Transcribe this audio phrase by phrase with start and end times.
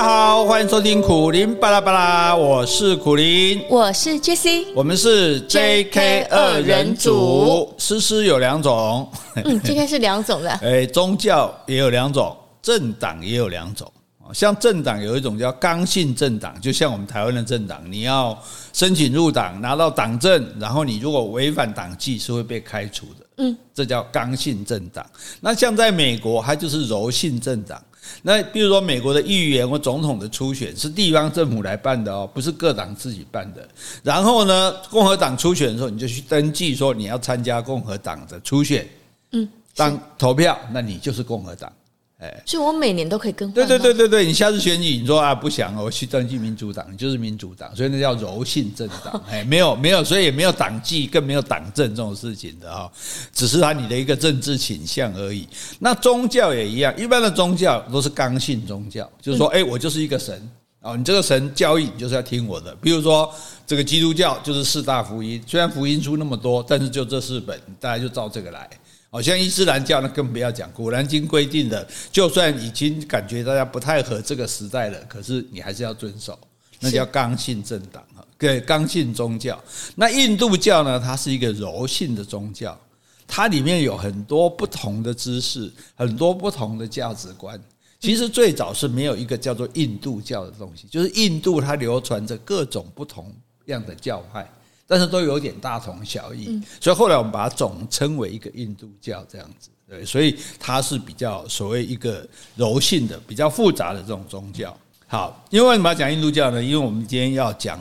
[0.00, 9.06] 家好，欢迎收听苦林巴拉巴拉，我是苦林，我是 Jessie，我们是 JK 二人组，诗诗有两种，
[9.44, 13.92] 嗯，JK 是两种的， 哎，宗教也有两种，政党也有两种。
[14.32, 18.38] 像政党有一种叫刚性政党，就像我们台湾的政党，你要
[18.72, 23.26] 申请入党拿到党证，然后你如果违反党纪是会被开除的。
[23.38, 25.04] 嗯，这叫刚性政党。
[25.40, 27.82] 那像在美国，它就是柔性政党。
[28.22, 33.66] 那比如说美国的议员或总统的初选是地方政府来办的哦，不是各党自己办的。
[34.02, 38.86] 然后呢，共和党初选的时候，你就去登记说你要参加共和党的初选。
[39.32, 41.72] 嗯，当投票，那你就是共和党。
[42.20, 43.54] 哎，所以我每年都可以更换。
[43.54, 49.18] 对对对对对，你下次选举，你说啊不想我去登记民主党，你就是民主党，所以那叫柔性政党。
[49.30, 52.92] 哎，没有没有，所以也没有党纪，更没有党政这种事情的哈，
[53.32, 55.48] 只是他你的一个政治倾向而已。
[55.78, 60.46] 那宗教也一样，一般的宗教都是刚性宗教，就是说，哎，我就是一个神
[60.82, 62.74] 哦，你这个神教义你就是要听我的。
[62.82, 63.30] 比如说
[63.66, 68.68] 这个基督教就是四大福音，虽然福音书那么多，但是就这四本，大家就照这个来。
[69.10, 76.38] 好像伊斯兰教那更不要讲，《古兰经》规定的，就算已经感觉大家不太合这个时代了，可是你还是要遵守，
[76.78, 79.60] 那叫刚性政党哈，对，刚性宗教。
[79.96, 81.00] 那印度教呢？
[81.00, 82.78] 它是一个柔性的宗教，
[83.26, 87.60] 它里面有很多不同的知识，很多不同的价值观。
[87.98, 93.34] 其实最早是没有一个叫做印度教的东西，就是印度它流传着各种不同
[93.66, 94.48] 样的教派。
[94.90, 104.76] 但是都有点大同小异，所以后来我们把它总称为一个印度教这样子，对，所以它是比较所谓一个柔性的、比较复杂的这种宗教。
[105.06, 106.60] 好，因为为什么要讲印度教呢？
[106.60, 107.78] 因为我们今天要讲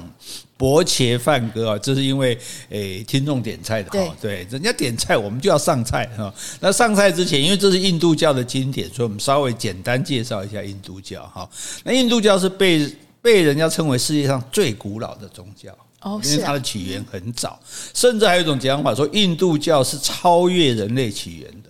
[0.55, 2.37] 薄伽梵歌啊，这是因为
[2.69, 6.31] 诶听众点菜的哈，对，人家点菜我们就要上菜哈。
[6.59, 11.49] 那上菜之前，因为这是印度教的经典，所以我们稍微简单介绍一下印度教哈。
[11.83, 12.87] 那印度教是被
[13.19, 15.75] 被人家称为世界上最古老的宗教。
[16.01, 17.59] 哦，因为它的起源很早，
[17.93, 21.69] 甚至还有一种讲法说，印度教是超越人类起源的。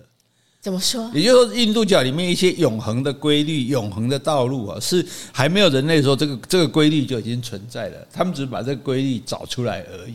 [0.60, 1.10] 怎么说？
[1.14, 8.06] 也就是说，印度教里面一些永恒的规律、永恒的道路啊，是还没有人类的时候，这个这个规律就已经存在了。
[8.12, 10.14] 他们只是把这个规律找出来而已。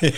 [0.00, 0.10] 这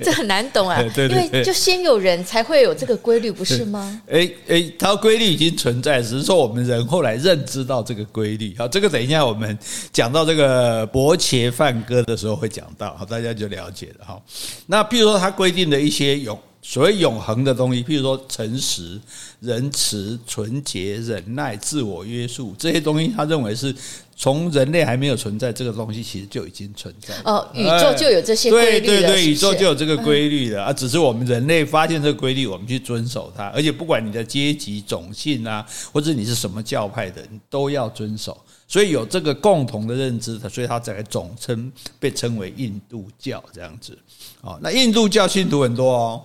[0.04, 4.00] 这很难懂啊， 因为就先有人才会有这个规律，不是吗？
[4.08, 8.54] 哎哎，它规律已经存在，只是说我们人后来认知到这个规律。
[8.58, 9.58] 好，这个等一下我们
[9.92, 14.20] 讲到这个伯茄梵歌的时候会讲到，好，大家就了解了哈。
[14.66, 19.00] 那譬如说，它规定的一些永所谓永恒的东西，譬如说诚实、
[19.40, 23.74] 仁慈、纯洁、忍耐、自我约束这些东西，他认为是。
[24.16, 27.46] 从人类还没有存在这个东西，其实就已经存在哦。
[27.52, 30.72] 宇宙就有这些规律了，对对对，宇宙就有这个规律的啊！
[30.72, 33.46] 只是我们人类发现这个规律，我们去遵守它。
[33.48, 38.40] 而且不管你的阶级、种姓啊，或者你是什么教派的，你都要遵守。
[38.66, 43.98] 所以有这个共同的认知，所以它才总称被称为印度教这样子。
[44.40, 46.22] 哦，那印度教信徒很多哦。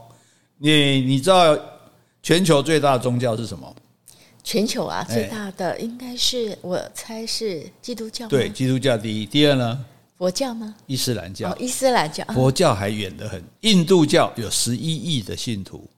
[0.58, 1.58] 你你知道
[2.22, 3.76] 全球最大的宗教是什么？
[4.44, 8.28] 全球啊，最大的应该是我猜是基督教。
[8.28, 9.86] 对，基督教第一，第二呢？
[10.18, 10.76] 佛教吗？
[10.86, 11.50] 伊斯兰教。
[11.50, 12.26] 哦，伊斯兰教。
[12.34, 13.42] 佛教还远得很。
[13.62, 15.90] 印度教有十一亿的信徒，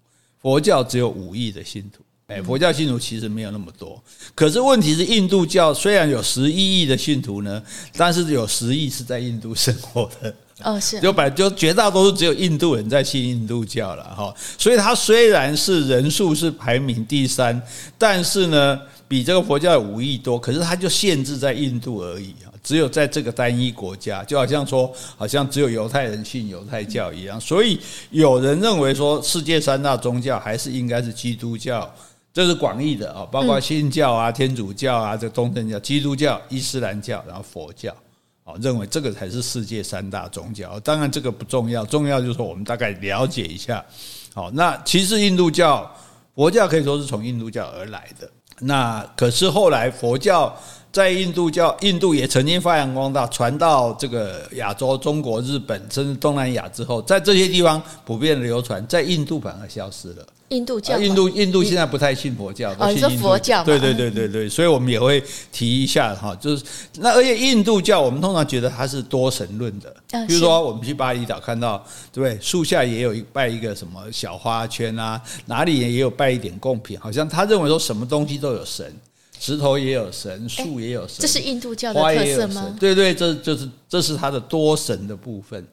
[0.41, 2.03] 佛教只有五亿的信徒。
[2.27, 4.01] 哎，佛教信徒其实没有那么多。
[4.35, 7.63] 可是问题是，印度教虽然有十一亿的信徒呢，
[7.97, 10.33] 但是有十亿是在印度生活的。
[10.63, 10.99] 哦，是。
[10.99, 17.61] 就百就绝大多数只有印度人在信印度教了哈，所以它虽然是人数是排名第三，
[17.97, 27.39] 但是呢，比这个佛教有五亿多，可是它就限制在印度而已啊，只有在这个单一国家，就好像说，好像只有犹太人信犹太教一样。
[27.39, 27.79] 所以
[28.09, 31.93] 有人认为说，世界三大宗教还是应该是基督教，
[32.33, 37.93] 这是广义的啊，包括新教啊、天主教啊、这东正教、基督教、伊斯兰教，然后佛教。
[38.59, 43.83] 认为这个才是世界三大宗教，当然这个不重要，重要就是说我们大概了解一下。
[44.33, 45.89] 好，那其实印度教、
[46.35, 48.29] 佛教可以说是从印度教而来的。
[48.59, 50.55] 那可是后来佛教
[50.91, 60.25] 在印度教、印度也曾经发扬光大，传到这个亚洲、中国、日本甚至东南亚之后，在这些地方普遍流传，在印度反而消失了。
[60.51, 63.63] 印度教，印度印度现在不太信佛教，都信佛教？
[63.63, 66.63] 对对对对对，所以我们也会提一下哈，就是
[66.97, 69.95] 那而且印度教，我们通常觉得它是多神论的，
[70.27, 71.77] 比如说我们去巴厘岛看到，
[72.11, 72.37] 对不对？
[72.41, 78.93] 树下也有一拜一个什么小花圈啊，哪里也有拜一点贡品，好像他认为说什么东西都有神，
[79.39, 82.75] 石头也有神，树也有神，这是印度教的特色吗？
[82.77, 85.65] 对对，这就是这是它的多神的部分。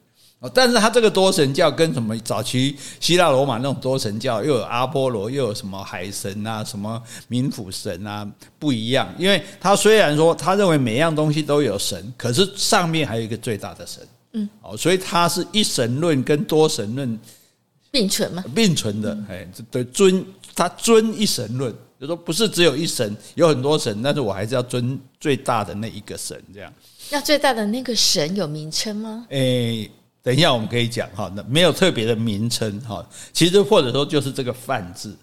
[0.53, 8.25] 但是他这个多神教跟什么早期希腊罗马那种多神教，又有阿波罗，又有什么海神啊，什么冥府神啊，
[8.57, 9.13] 不一样。
[9.17, 17.19] 因为他虽然说他认为每样东西都有神，可是上面还有一个最大的神，嗯，哦，所以他是一神论跟多神论
[17.91, 20.25] 并存嘛，并存的，哎，对，尊
[20.55, 26.73] 他尊一神论，就说不是只有一神，有很多神，但是我还是要尊最大的那一个神，这样。
[27.11, 29.25] 那最大的那个神有名称吗？
[29.31, 29.91] 诶。
[30.29, 33.03] 等一下，我们可以讲哈，那没有特别的名称哈，
[33.33, 35.17] 其实或者说就是这个“泛”字，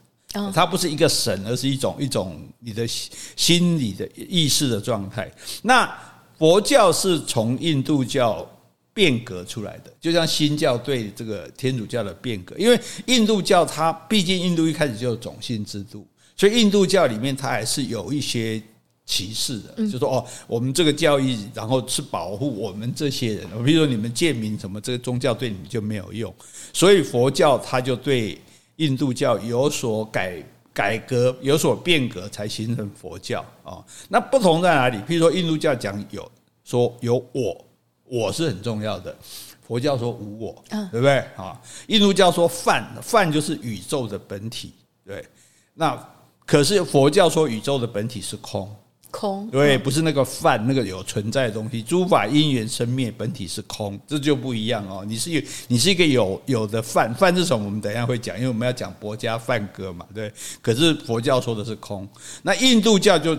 [0.53, 5.31] 它不是一个神，而是一种一种你的心理的意识的状态。
[5.63, 5.89] 那
[6.37, 8.45] 佛教是从印度教
[8.93, 16.05] 变革出来的，就像新教对这个天主教的变革，因为印度教它毕竟印度一开始就有种姓制度，
[16.37, 18.61] 所以印度教里面它还是有一些。
[19.07, 23.65] 歧视的，就说哦，我们这个教义，然后是保护我们这些人。
[23.65, 26.35] 比如说你们贱民什么，这个宗教对你们就没有用。
[26.73, 28.37] 所以佛教它就对
[28.77, 30.43] 印度教有所改
[30.73, 33.79] 改革，有所变革，才形成佛教啊。
[34.09, 34.99] 那不同在哪里？
[34.99, 36.29] 譬如说印度教讲有
[36.65, 37.65] 说有我，
[38.03, 39.17] 我是很重要的。
[39.63, 41.57] 佛教说无我，对不对啊？
[41.87, 44.73] 印度教说梵，梵就是宇宙的本体，
[45.05, 45.25] 对。
[45.75, 45.97] 那
[46.45, 48.69] 可是佛教说宇宙的本体是空。
[49.17, 51.81] 空对，不是那个饭，那个有存在的东西。
[51.81, 55.03] 诸法因缘生灭，本体是空，这就不一样哦。
[55.09, 57.65] 你是你是一个有有的饭，饭是什么？
[57.65, 60.31] 我们等一下会讲，因为我们要讲佛家饭歌嘛，对。
[60.61, 62.07] 可是佛教说的是空，
[62.43, 63.35] 那印度教就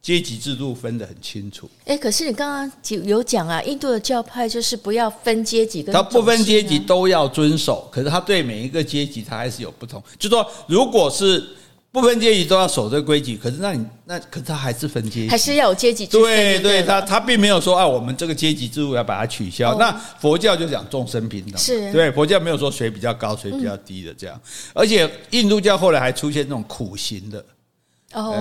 [0.00, 1.68] 阶级制度分得很清楚。
[1.86, 2.72] 哎，可是你刚刚
[3.04, 10.00] 有讲啊，印度的教派就是不要分阶级跟，他不分阶级都要遵守，可是他对每一个阶级他还是有不同。
[10.20, 11.44] 就说如果是。
[11.96, 16.06] 不分阶级都要守这规矩，可是那你那可是他还是分阶级，还是要有阶级。
[16.06, 19.74] 对对，他他并没有说啊，我们这个阶级制度要把它取消。
[19.78, 19.90] 那
[20.20, 24.38] 佛教就讲众生平等，是对佛教没有说谁比较高谁比较低的这样。
[24.74, 27.42] 而且印度教后来还出现那种苦行的，
[28.12, 28.34] 哦，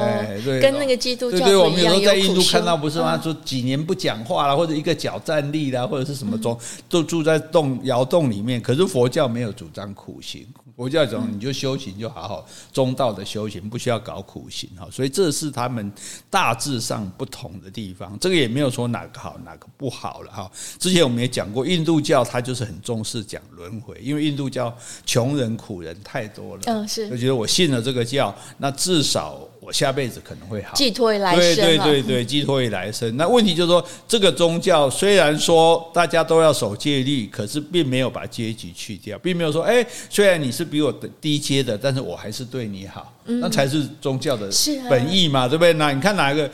[0.44, 3.18] 对，跟那个基督教对对，我们有时候在印度看到不是吗？
[3.24, 6.60] 说几年不讲话了，或者一个脚站立啦，或者是什么中
[6.90, 8.62] 都住在洞窑洞里面。
[8.62, 10.46] 可是佛教没有主张苦行。
[10.76, 14.88] 佛教讲，你就修行就好好中道的修行，不需要搞苦行哈。
[14.92, 15.92] 所以这是他们
[16.30, 18.18] 大致上不同的地方。
[18.20, 20.52] 这个也没有说哪个好哪个不好了哈。
[20.78, 24.76] 之前我们也讲过，印度教它就是很重视讲轮回，因为印度教
[25.06, 33.18] 穷人苦人太多了，嗯，是，就觉得我信了这个教，那至少我下辈子可能会好，寄托于来生，对对对对，寄托于来生。
[33.18, 40.66] 那问题就是说，这个宗教虽然说大家都要守戒律，可是并没有把阶级去掉，并没有说，哎，虽然你是。
[40.66, 40.92] 比我
[41.22, 44.50] 低阶的，但是我还是对你好，那才是宗教的
[44.90, 45.74] 本意嘛，对不对？
[45.74, 46.50] 那你看哪一个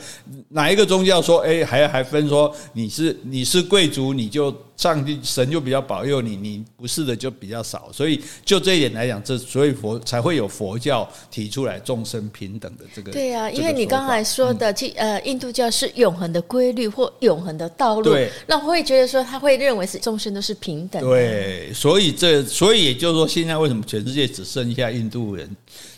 [0.48, 7.90] 哪一个宗教说，哎，还还分说你是你是贵族，你就上帝神就比较保佑你，你不是的就比较少。
[7.92, 13.12] 所以就这一点来讲，这所以佛才会有佛教提出来众生平等的这个。
[13.12, 21.08] 对啊，因为你刚才说的，呃，印度教是永恒的规律或永恒的道路，对，那我会觉得说他会认为是众生都是平等的。
[21.08, 25.48] 对，所以这所以也就是说，现在为什么全世界只剩下印度人？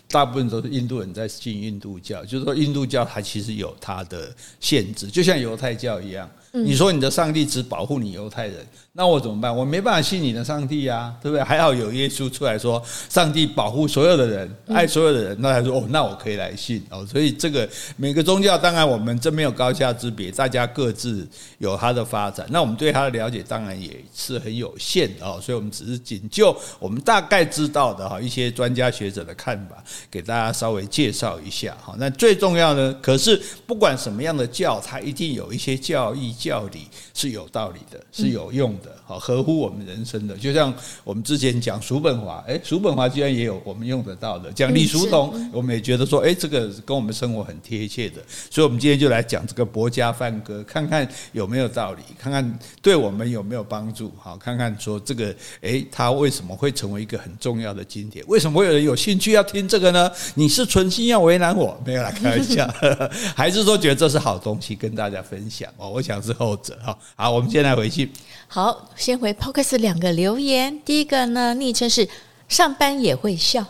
[0.09, 6.31] 大部分都是印度人在信印度教，就是说印度教它其实有它的限制，就像犹太教一样。
[6.63, 9.55] 你说你的上帝只保护你犹太人，那我怎么办？
[9.55, 11.43] 我没办法信你的上帝呀，对不对？
[11.43, 17.05] 还好有耶稣出来说，上帝保护所有的人，爱所有的人，那他说哦，那我可以来信哦。
[17.05, 21.27] 所以这个每个宗教，当然我们真没有高下之别，大家各自
[21.59, 22.47] 有它的发展。
[22.51, 31.97] 那我们对它的了解当然也是很有限的哦，所以我们只是仅就我们大概知道的哈一些专家学者的看法，给大家稍微介绍一下哈。
[31.99, 36.33] 那最重要呢，可是不管什么样的教，它一定有一些教义。
[36.45, 40.37] 教理是有道理的，是有用的，好合乎我们人生的。
[40.37, 40.73] 就像
[41.03, 44.53] 我们之前讲叔本华，哎，叔本华居然也有我们用得到的。
[44.53, 48.17] 讲李叔同，我们也觉得说，哎，这个跟我们生活很贴切的。
[48.51, 54.13] 所以，我们今天就来讲这个薄伽梵歌，看看有没有道理，看看对我们有没有帮助。
[54.19, 58.23] 好，看看说这个，哎，它为什么会成为一个很重要的经典？
[58.29, 60.11] 为什么会有人有兴趣要听这个呢？
[60.35, 61.75] 你是存心要为难我？
[61.87, 62.69] 没有啦开玩笑，
[63.35, 65.73] 还是说觉得这是好东西跟大家分享？
[65.79, 66.34] 哦，我想是。
[66.35, 68.11] 后者哈，好，我们先来回去。
[68.47, 70.81] 好，先回 Podcast 两个留言。
[70.85, 72.09] 第一个呢，昵称是
[72.49, 73.65] 上班也会笑。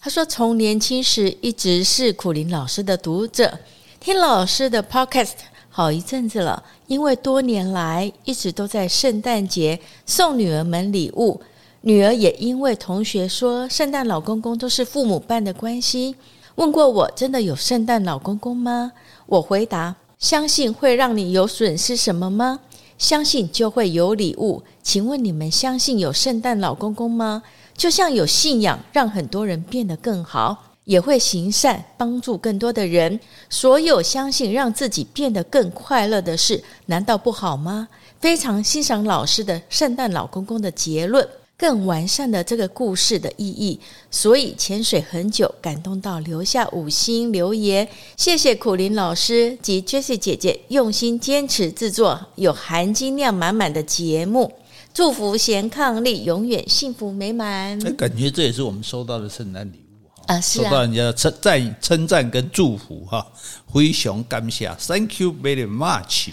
[0.00, 3.58] 他说，从年轻时一直是苦林老师的读者，
[4.00, 5.32] 听老师的 Podcast
[5.68, 6.62] 好一阵子了。
[6.86, 11.40] 因为多年来一直都在圣诞节送女儿们礼物，
[11.82, 16.16] 女儿也因为同学说圣诞老公公都是父母办的关系，
[16.56, 18.92] 问过我真的有圣诞老公公吗？
[19.26, 19.94] 我回答。
[20.20, 22.60] 相信会让你有损失什么吗？
[22.98, 24.62] 相信就会有礼物。
[24.82, 27.42] 请问你们相信有圣诞老公公吗？
[27.74, 30.66] 就像有信仰，让很多人变得更好。
[30.84, 33.18] 也会行善，帮助更多的人。
[33.48, 37.88] 所有相信让自己变得更快乐的事，难道不好吗？
[38.18, 41.26] 非常欣赏老师的圣诞老公公的结论，
[41.60, 43.78] 更完善了这个故事的意义。
[44.10, 47.86] 所以潜水很久，感动到留下五星留言。
[48.16, 54.50] 谢谢苦林老师及 Jessie 姐姐用心坚持制作有含金量满满的节目。
[54.94, 57.78] 祝福贤伉俪永远幸福美满。
[57.94, 60.32] 感觉这也是我们收到的圣诞礼物。
[60.32, 63.26] 啊，是啊，收到人家的称赞、称赞跟祝福哈，
[63.72, 66.30] 非常感谢，Thank you very much。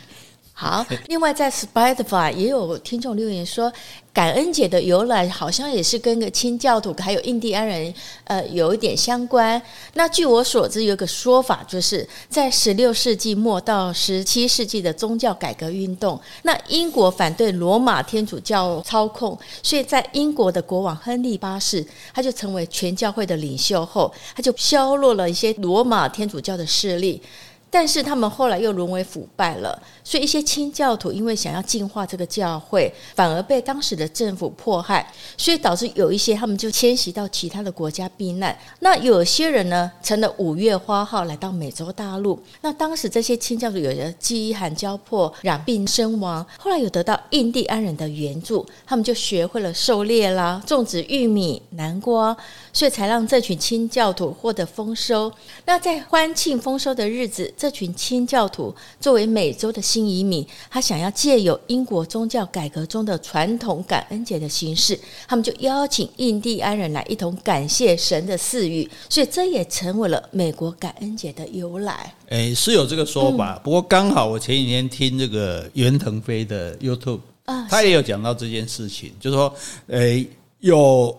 [0.59, 3.71] 好，另外在 Spotify 也有听众留言说。
[4.17, 9.61] 感恩节的由来好像也是跟个清教徒还有印第安人呃有一点相关。
[9.93, 27.21] 那据我所知，有个说法就是在十六世纪末到十七世纪的宗教改革运动，那英国反对罗马天主教操控，所以在英国的国王亨利八世他就成为全教会的领袖后，他就削弱了一些罗马天主教的势力。
[27.69, 35.05] 但是他们后来又沦为腐败了，所以一些清教徒因为想要净化这个教会，反而被当时的政府迫害，
[35.37, 38.57] 所以导致有一些他们就迁徙到其他的国家避难。
[38.79, 42.41] 那有些人呢，成了五月花号来到美洲大陆。
[42.61, 52.35] 那当时这些清教徒有的饥寒交迫、染病身亡，后来有得到印第安人的援助，他们就学会了狩猎啦、种植玉米、南瓜，
[52.71, 55.31] 所以才让这群清教徒获得丰收。
[55.65, 64.97] 那在欢庆丰收的日子，这群清教徒作为美洲的新移民，他想要借由英国宗教改革中的传统感恩节的形式，
[65.27, 72.13] 他们就邀请印第安人来一同感谢神的赐予，所以这也成为了美国感恩节的由来。
[72.29, 77.21] 诶，是有这个说法，嗯、不过刚好我前几天听这个袁腾飞的 YouTube，
[77.67, 79.51] 他也有讲到这件事情，就是说，
[79.87, 80.27] 诶，
[80.59, 81.17] 有。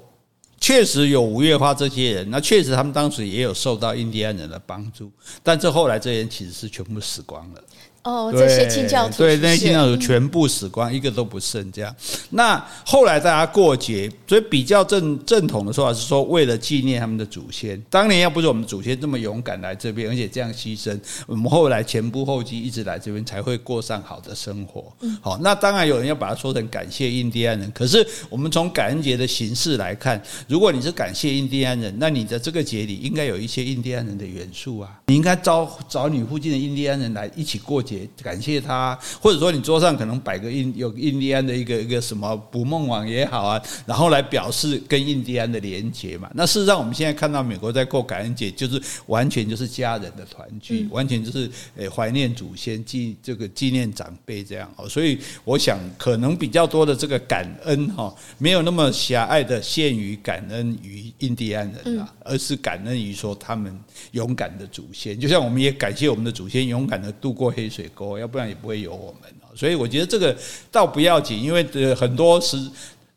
[0.69, 5.11] 确实有吴月花这些人，那确实他们当时也有受到印第安人的帮助，
[5.43, 7.65] 但这后来这些人其实是全部死光了。
[8.03, 11.71] 哦，这些清教徒，对，那些清教徒全部死光，一个都不剩。
[11.71, 11.95] 这样，
[12.31, 24.93] 那后来大家过节，所以比较正正统的说法是说，为了纪念他们的祖先，当年要不是我们祖先这么勇敢来这边，而且这样牺牲，我们后来前仆后继一直来这边，才会过上好的生活。
[25.21, 38.09] 好，那当然有人要把它说成感谢印第安人，可是我们从感恩节的形式来看，如果你是感谢印第安人，那你的这个节里应该有一些印第安人的元素啊，你应该招找你附近的印第安人来一起过节。
[38.23, 46.31] 感谢他，或者说你桌上可能摆个印有印第安的一个一个什么捕梦网也好啊，然后来表示跟印第安的连结嘛。
[46.35, 54.87] 那事实上我们现在看到美国在过感恩节，就是完全就是家人的团聚，完全就是诶怀念祖先、纪这个纪念长辈这样哦。
[54.89, 63.75] 所以我想可能比较多的这个感恩哈，没有那么狭隘的限于感恩于印第安人啊，而是感恩于说他们
[64.13, 67.78] 勇敢的祖先，就像我们也感谢我们的祖先勇敢的度过黑水。
[67.79, 69.31] 水沟，要不然也不会有我们。
[69.55, 70.37] 所以我觉得这个
[70.73, 72.57] 倒不要紧，因为很多时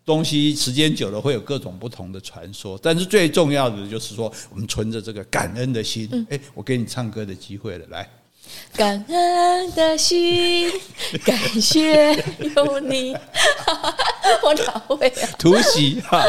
[0.06, 2.80] 东西时间久了会有各种不同的传说。
[2.82, 6.28] 但是最重要的就是说，我们存着这个感恩的心。
[6.30, 8.08] 哎，我给你唱歌的机会了，来，
[8.76, 10.72] 感恩的心，
[11.26, 12.14] 感谢
[12.56, 13.16] 有你。
[14.44, 15.30] 我哪会啊？
[15.38, 16.20] 突袭，好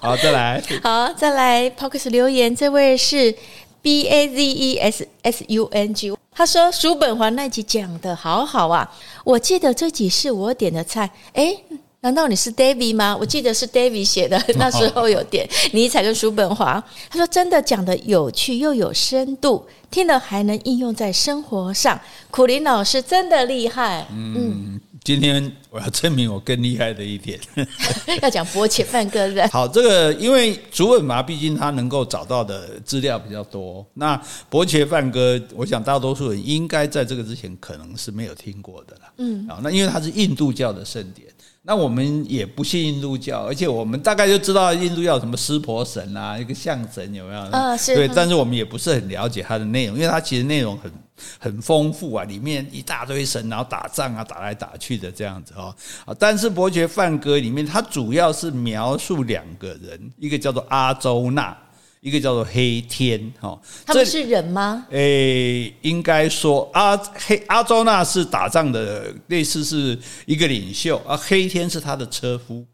[0.00, 1.70] 好，再来，好再来。
[1.70, 3.34] Podcast 留言，这位是
[3.80, 6.12] B A Z E S S U N G。
[6.36, 8.86] 他说：“叔本华那集讲的好好啊，
[9.24, 11.10] 我记得这集是我点的菜。
[11.32, 11.58] 诶，
[12.00, 13.16] 难道你是 David 吗？
[13.18, 16.82] 我记得是 David 写的， 那时候有点尼采跟叔本华。
[17.08, 21.98] 他说真的讲的有趣又有深度，听了还能应用在生活上。
[22.30, 24.06] 苦林老师真的厉害。
[24.10, 24.34] 嗯。
[24.36, 27.38] 嗯”今天我要证明我更厉害的一点，
[28.20, 29.48] 要讲柏切梵歌的。
[29.50, 34.20] 好，这个因为竹本麻毕竟他能够找到的资料比较多，那
[34.50, 39.12] 柏切梵歌，我想大多数人应该在这个之前可能是没有听过的啦。
[39.18, 41.28] 嗯，啊，那因为它是印度教的圣典。
[41.68, 47.40] 那我们也不信印度教，而且我们大概就知道印度教什么湿婆神啊，一个象神有没有？
[47.50, 47.92] 啊，是。
[47.96, 50.92] 对，但是我们也不是很了解它的内容，因为它其实内容很
[51.40, 55.74] 很丰富啊，里面一大堆神，然后打仗啊，打来打去的这样子哦。
[56.04, 61.56] 啊，但是伯爵梵歌里面，它主要是描述两个人，一个叫做阿周那。
[62.00, 64.86] 一个叫做黑天，哈，他们是人吗？
[64.90, 72.64] 诶，应该说阿黑阿周那是打仗的，类似是一个领袖，而黑天是他的车夫。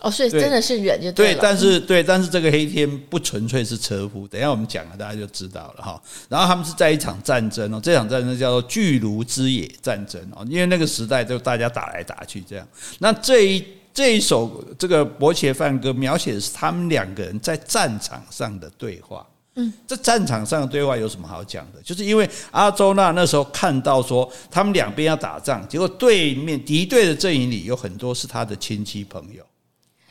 [0.00, 1.38] 哦，所以真的是人就对，了。
[1.40, 6.02] 但是对，但是这个黑天不纯粹是车夫，等一下我们讲了，大家就知道了哈。
[6.28, 12.68] 然后他们是在一场战争哦，这场战争叫做巨鹿之野战争哦，因为那个时代就大家打来打去这样。
[12.98, 13.64] 那这一
[13.94, 19.24] 这一首这个《伯爵梵歌》描写的是他们两个人在战场上的对话。
[19.54, 21.80] 嗯，这战场上的对话有什么好讲的？
[21.80, 29.44] 就是因为阿周那那时候看到说他们两边要打仗，结果对面敌对的阵营里有很多是他的亲戚朋友。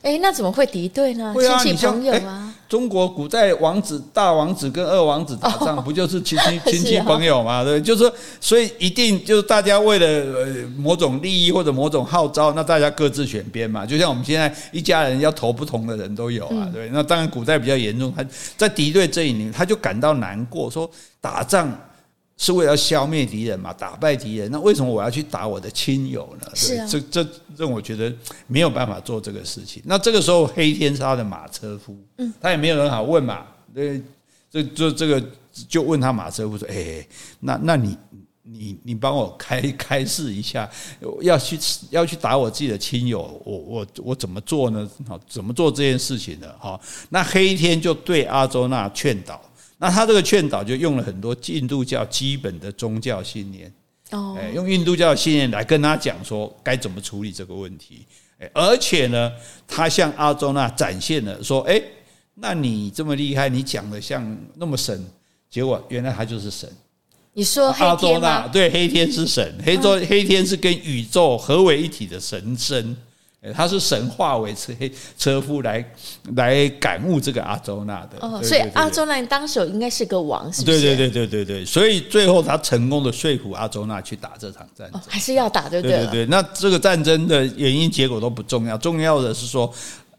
[0.02, 1.36] 哎，那怎么会敌对呢？
[1.62, 2.53] 亲戚朋友啊。
[2.70, 7.63] 中国古代王子大王子跟二王子打仗，不就是亲戚 亲戚朋友嘛？
[7.63, 13.86] 对，就是说，所以一定就是大家为了呃某种利益或者某种号召，那大家各自选边嘛。
[13.86, 16.89] 就像我们现在一家人要投不同的人都有啊，对。
[16.91, 18.25] 那当然古代比较严重，他
[18.58, 20.89] 在敌对阵营里，他就感到难过，说
[21.22, 21.72] 打仗。
[22.44, 24.52] 是为了消灭敌人嘛，打败敌人。
[24.52, 26.48] 那为什么我要去打我的亲友呢？
[26.54, 28.14] 是啊，这这让，我觉得
[28.48, 29.82] 没有办法做这个事情。
[29.86, 33.46] 那这个时候，黑天是他的马车夫，嗯，他也没有人好问嘛。
[33.74, 34.04] 对，
[34.52, 35.24] 这这这个
[35.70, 37.08] 就问他马车夫说：“哎，
[37.40, 37.98] 那那你
[38.42, 40.70] 你你帮我开 开示一下，
[41.22, 41.58] 要去
[41.92, 44.86] 要去打我自己的亲友，我我我怎么做呢？
[45.08, 46.48] 好，怎么做这件事情呢？
[46.60, 49.42] 好，那黑天就对阿周那劝导。”
[49.84, 53.70] 那他这个劝导就用了很多印度教基本的宗教信念，
[54.12, 58.06] 哦，用印度教的信念来跟他讲说该怎么处理这个问题，
[58.54, 59.30] 而且呢，
[59.68, 61.82] 他向阿周那展现了说，哎，
[62.36, 65.06] 那你这么厉害，你讲的像那么神，
[65.50, 66.72] 结果原来他就是神。
[67.34, 72.96] 你说阿周那对黑天是神，黑周黑天是跟宇宙合为一体的神身。
[73.52, 74.74] 他是神化为车
[75.18, 75.84] 车夫来
[76.36, 80.80] 来感悟这个阿周那的哦，所以阿周那当时应该是个王，是不是？
[80.80, 85.98] 对对对对对对，所以最后他成功的说服阿周那去打这场战争，还是要打对不对？
[85.98, 89.70] 对对对，那这个战争的原因结果都不重要，重要的是说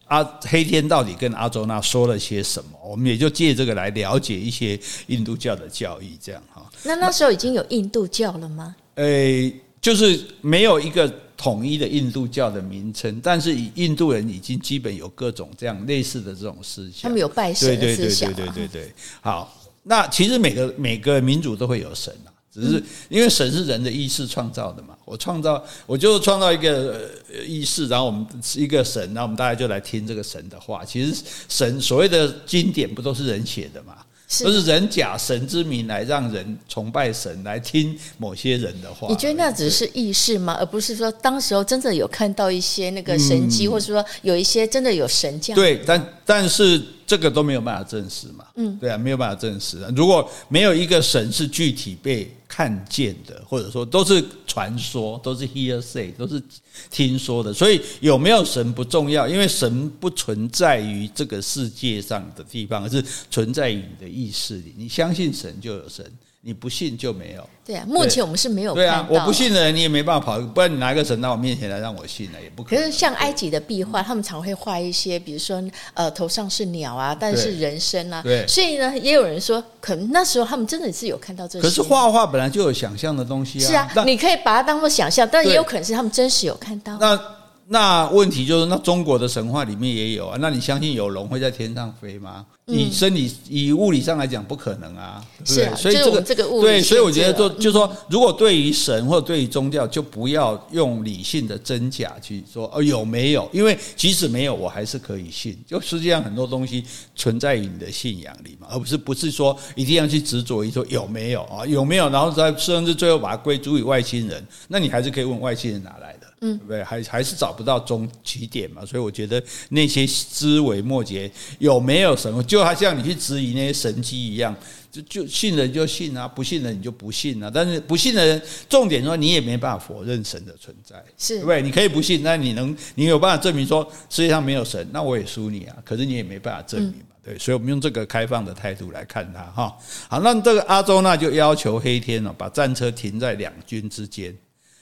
[0.09, 6.63] 阿黑天到底跟阿周那说了些什么，我们也就借这个来了解一些印度教的教义，这样哈。
[6.83, 8.77] 那那时候已经有印度教了吗？
[8.97, 9.51] 诶，
[9.81, 11.11] 就是没有一个。
[11.45, 18.33] 统一的印度教的名称，但是以印度人已经基本有各种这样类似的这种思想，他们有拜神的思想。
[18.33, 24.97] 对对对对对，好，那其实每个每个民族都会有神啊，只是因为神是人的意识创造的嘛。
[25.05, 27.11] 我创造，我就创造一个
[27.47, 30.83] 意识，然后我们是一个神，然后我们大家就来听这个神的话。
[30.83, 33.99] 其实神所谓的经典不都是人写的嘛？
[34.43, 39.07] 都是人假神之名来让人崇拜神，来听某些人的话。
[39.09, 40.57] 你觉得那只是意识吗？
[40.59, 45.55] 而不是说当时候真的有看到一些那个神迹，或者说有一些真的有神降？
[45.55, 46.83] 对，但但是。
[47.07, 49.91] 这个都没有办法证实嘛，嗯，对啊，没有办法证实啊。
[49.95, 56.43] 如果没有一个神是具体被看见的，或者说都是传说，都是 hearsay，都是
[56.91, 64.75] 听说的，所以有没有神不重要，因为神不存在于这个世界上的地方，而是存在于你的意识里。
[64.77, 66.05] 你相信神就有神。
[66.45, 67.49] 你不信就没有。
[67.65, 68.75] 对啊，目前我们是没有。
[68.75, 72.85] 对啊，我不信的人你也没办法跑，不然你拿一个神到我面前来让我信了，也不可能。
[72.85, 75.63] 可是像埃及的壁画，他们常会画一些，比如说
[75.95, 78.21] 呃头上是鸟啊，但是人身啊。
[78.23, 78.47] 对。
[78.47, 81.63] 所以呢，也有人说，可能那时候他们真的是有看到这些。
[81.63, 83.67] 可是画画本来就有想象的东西啊。
[83.67, 86.99] 是啊，你可以把它当做想象，但也有可能是他们真实有看到。
[86.99, 87.19] 那
[87.67, 90.37] 那问题就是，那中国的神话里面也有啊。
[90.39, 92.45] 那你相信有龙会在天上飞吗？
[92.67, 95.23] 以生理、以物理上来讲，不可能啊。
[95.45, 105.59] 是啊，所以这个这个物理对，所以我觉得说，就是说，如果对于神或者对于宗教，就不要用理性的真假去说哦有没有，因为即使没有，我还是可以信。
[105.67, 106.83] 就实际上很多东西
[107.15, 116.27] 存在于你的信仰里嘛，而不是不是说一定要去执着于说有没有啊有没有，然后再甚至最后把它归诸于外星人，那你还是可以问外星人哪来的。
[116.41, 116.85] 嗯，对不对？
[116.85, 124.55] 还还是找不到终起点嘛，所以我觉得那些思维末节有没有什么，就好像你去质疑那些神机一样，
[124.93, 127.51] 就就信人就信啊，不信人你就不信啊。
[127.53, 131.63] 但是不信的人，重点说你也没办法否认神的存在，是对不对？
[131.63, 135.77] 你可以不信，那你能你有办法证明说世界上没有神，那我也输你啊。
[135.85, 137.39] 可是你也没办法证明嘛，对。
[137.39, 139.77] 所以我们用这个开放的态度来看他哈。
[140.09, 144.37] 好，那这个阿周那就要求黑天呢，把战车停在两军之间。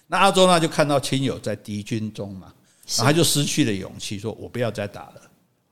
[0.08, 2.52] 那阿周那就看到亲友在敌军中嘛，
[2.96, 5.14] 然后他就失去了勇气，说：“我不要再打了。”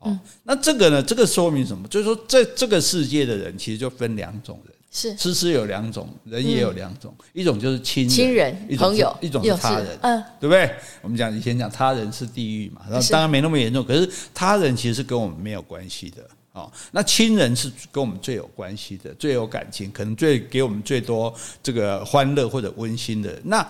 [0.01, 1.01] 哦，那这个呢？
[1.01, 1.87] 这个说明什么？
[1.87, 10.69] 就是说，在这个世界的人其实就分两种人，是诗诗有两种人，也有两种，一种就是亲亲人、朋友，一种是他人，嗯，对不对？
[11.01, 16.17] 我们讲以前讲他人是地狱嘛，然后当然没那么严重，可是他人其实是跟我们没有关系的。
[16.53, 21.33] 哦，那亲人是跟我们最有关系的，最有感情，可能最给我们最多
[21.63, 23.65] 这个欢乐或者温馨的那。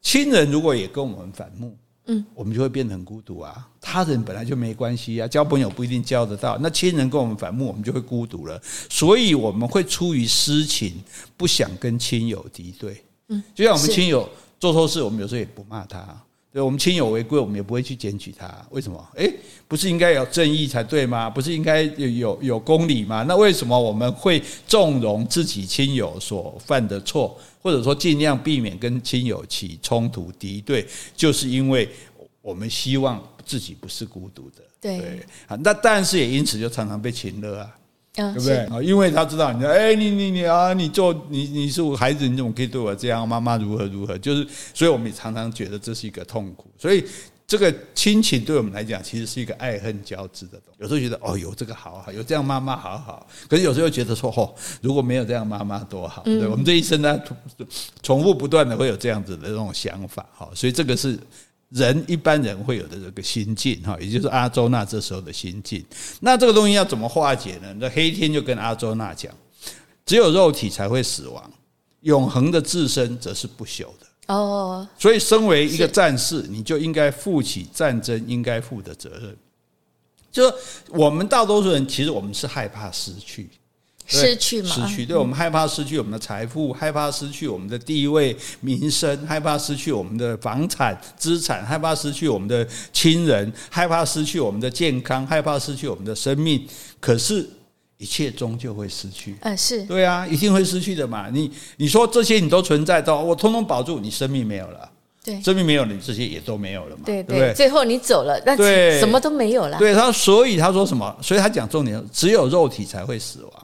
[0.00, 1.74] 亲人如果也跟我们反目，
[2.06, 3.68] 嗯，我们就会变得很孤独啊。
[3.80, 6.58] 他人本来就没关系啊，交朋友不一定交得到。
[6.58, 8.60] 那亲人跟我们反目，我们就会孤独了。
[8.90, 10.92] 所以我们会出于私情，
[11.36, 13.02] 不想跟亲友敌对。
[13.28, 14.28] 嗯，就像我们亲友
[14.60, 16.06] 做错事，我们有时候也不骂他。
[16.54, 18.48] 对，我们亲友违规，我们也不会去检举他。
[18.70, 19.04] 为什么？
[19.16, 19.28] 诶，
[19.66, 21.28] 不是应该有正义才对吗？
[21.28, 23.24] 不是应该有有有公理吗？
[23.26, 30.86] 那为什么我们会纵容自己亲友所犯的错，或者说尽量避免跟亲友起冲突敌对？
[31.16, 31.88] 就是因为
[32.40, 34.62] 我们希望自己不是孤独的。
[34.80, 37.68] 对啊，那但是也因此就常常被情勒啊。
[38.14, 38.80] 对不对啊？
[38.80, 43.26] 因为他知道你说，哎，你你你啊，你做你你是我孩子，你怎么可以对我这样？
[43.26, 44.16] 妈妈如何如何？
[44.18, 46.70] 就是，所以我们也常常觉得这是一个痛苦。
[46.78, 47.04] 所以
[47.44, 50.78] 这个亲情对我们来讲，其实是一个爱恨交织的东西。
[50.78, 53.26] 有时候觉得哦，有这个好好，有这样妈妈好好。
[53.48, 56.22] 可是有时候又觉得说，哦，如果没有这样妈妈多好。
[56.22, 57.20] 对，我们这一生呢，
[58.00, 60.24] 重复不断的会有这样子的这种想法。
[60.32, 61.18] 哈，所以这个是。
[61.70, 65.84] 人一般人会有的这个心境哈，也就是阿周那这时候的心境。
[66.20, 67.74] 那这个东西要怎么化解呢？
[67.78, 69.32] 那黑天就跟阿周那讲，
[70.06, 71.50] 只有肉体才会死亡，
[72.02, 74.06] 永恒的自身则是不朽的。
[74.34, 79.36] 哦，所以身为一个战士，你就应该负起战争应该负的责任。
[80.30, 80.52] 就
[80.88, 83.50] 我们大多数人，其实我们是害怕失去。
[84.06, 84.68] 失去吗？
[84.68, 96.62] 失去，对，我们害怕失去我们的财富，害怕失去我们的地位、名声，害怕失去我们的房产、资产，害怕失去我们的亲人，害怕失去我们的健康，害怕失去我们的生命。
[97.00, 97.48] 可是，
[97.96, 99.36] 一切终究会失去。
[99.40, 101.30] 嗯，是对啊，一定会失去的嘛。
[101.32, 104.90] 你你说这些你都存在到，我通通保住，你生命没有了。
[105.24, 107.02] 对，生命没有了，你这些也都没有了嘛。
[107.06, 108.54] 对对，对，最后你走了，那
[109.00, 109.78] 什么都没有了。
[109.78, 111.16] 对他，所以他说什么？
[111.22, 113.63] 所以他讲重点，只有肉体才会死亡。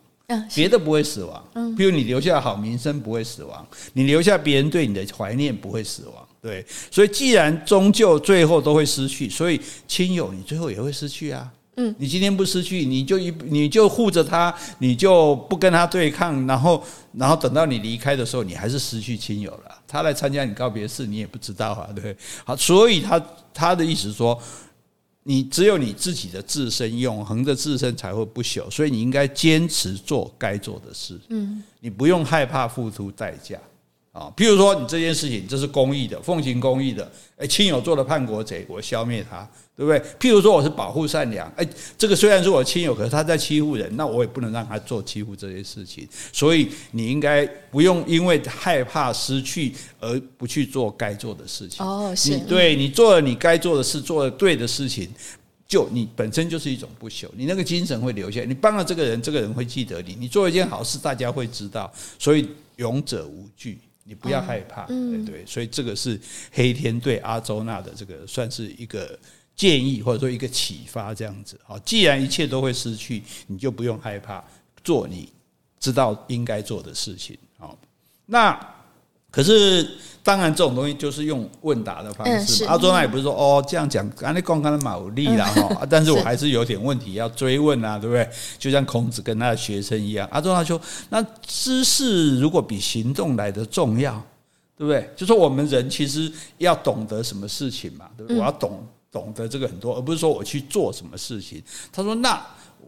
[0.55, 23.21] 别的不会死亡，嗯，比如你留下好名声不会死亡，你留下别人对你的怀念不会死亡，对，所以既然终究最后都会失去，所以亲友你最后也会失去啊，嗯，你今天不失去，你就一你就护着他，你就不跟他对抗，然后然后等到你离开的时候，你还是失去亲友了，他来参加你告别式，你也不知道啊，对，好，所以他
[23.53, 24.40] 他的意思是说。
[25.23, 31.21] 你只有你自己的自身，永恒的自身才会不朽，所以你应该坚持做该做的事。
[31.29, 33.59] 嗯，你不用害怕付出代价。
[34.12, 37.09] 啊，譬如说你这件事情，这是公益的，奉行公益的。
[37.37, 40.01] 哎，亲友做了叛国贼，我消灭他，对不对？
[40.18, 41.64] 譬如说我是保护善良，哎，
[41.96, 46.09] 这个虽然是我亲友，可是他在欺负人，那我也不能让他做欺负这些事情。
[46.33, 51.87] 所以你应该不用因为害怕失去而不去做该做的事情。
[51.87, 52.31] 哦，是。
[52.31, 55.09] 你对你做了你该做的事，做了对的事情，
[55.68, 58.42] 就你本身就是一种不朽，你那个精神会留下。
[58.42, 60.16] 你帮了这个人，这个人会记得你。
[60.18, 61.90] 你做一件好事，大家会知道。
[62.18, 63.79] 所以勇者无惧。
[64.05, 66.21] 你不要害怕，对对，所以这个是
[66.53, 69.19] 黑天对阿周娜的这个算是一个
[69.55, 71.59] 建议，或者说一个启发，这样子。
[71.65, 74.45] 好，既然一切都会失去，你就不用害怕，
[74.83, 75.33] 做你
[75.79, 77.39] 知道应该做的事情。
[77.59, 77.79] 好，
[78.27, 78.75] 那。
[79.33, 79.89] 可是，
[80.23, 82.65] 当然，这种东西就是用问答的方式。
[82.65, 88.29] 阿周那也不是说哦这样讲，刚才刚刚的毛利了哈， 但是我还是有点问题要追问啊，对不对？
[88.59, 90.81] 就像孔子跟他的学生一样，阿周那说
[91.11, 94.13] ：“那知识如果比行动来的重要，
[94.77, 95.11] 对不对？
[95.17, 98.39] 就说我们人其实要懂得什么事情嘛，对不对？
[98.39, 102.41] 我要懂懂得这个很多，而不是说我去做什么事情。”他说：“那。”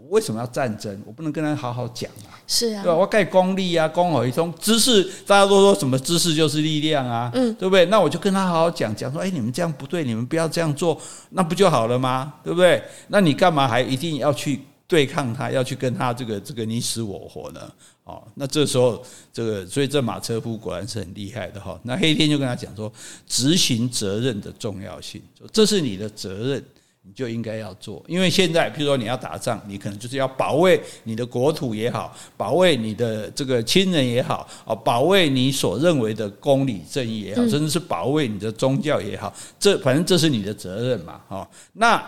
[0.08, 1.00] 为什么要战争？
[1.06, 2.36] 我不能跟他好好讲啊！
[2.46, 2.94] 是啊，对吧？
[2.94, 7.86] 我盖功利啊，公好一通知识，大家都说什么知识就是力量啊，嗯，对不对？
[7.86, 11.00] 那我就跟他好好讲讲，说，哎，你们这样不对，你们不要这样做，
[11.30, 12.34] 那不就好了吗？
[12.44, 12.82] 对不对？
[13.08, 17.60] 那你干嘛还一定要去对抗他，要去跟他这个这个你死我活呢？
[18.04, 19.02] 哦，那这时候
[19.32, 21.80] 这个，所以这马车夫果然是很厉害的哈。
[21.84, 22.92] 那黑天就跟他讲说，
[23.26, 26.62] 执行责任的重要性，这是你的责任。
[27.04, 41.50] 你就应该要做，因为现在，譬如说你要打仗，你可能就是要保卫你的国土也好，保卫你的这个亲人也好，啊，保卫你所认为的公理正义也好，甚至是保卫你的宗教也好，这反正这是你的责任嘛，哈。
[41.72, 42.00] 那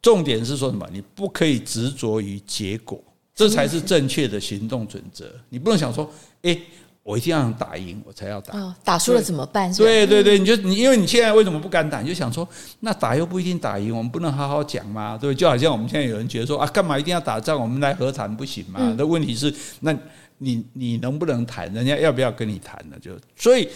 [0.00, 0.88] 重点是说什么？
[0.90, 2.98] 你不可以执着于结果，
[3.34, 5.30] 这才是正确的行动准则。
[5.50, 6.10] 你不能想说，
[6.42, 6.58] 诶。
[7.02, 8.58] 我一定要打赢，我才要打。
[8.58, 9.72] 哦，打输了怎么办？
[9.74, 12.00] 对对对，你就你，因为你现在为什么不敢打？
[12.00, 12.46] 你就想说，
[12.80, 15.18] 那打又不一定打赢，我们不能好好讲吗？
[15.20, 17.60] 对，就好像我们现在有人觉得说啊，干嘛一定要打仗？
[17.60, 18.94] 我们来和谈不行吗？
[18.98, 19.96] 那问题是，那
[20.38, 21.72] 你你能不能谈？
[21.72, 22.96] 人家要不要跟你谈呢？
[23.00, 23.68] 就所以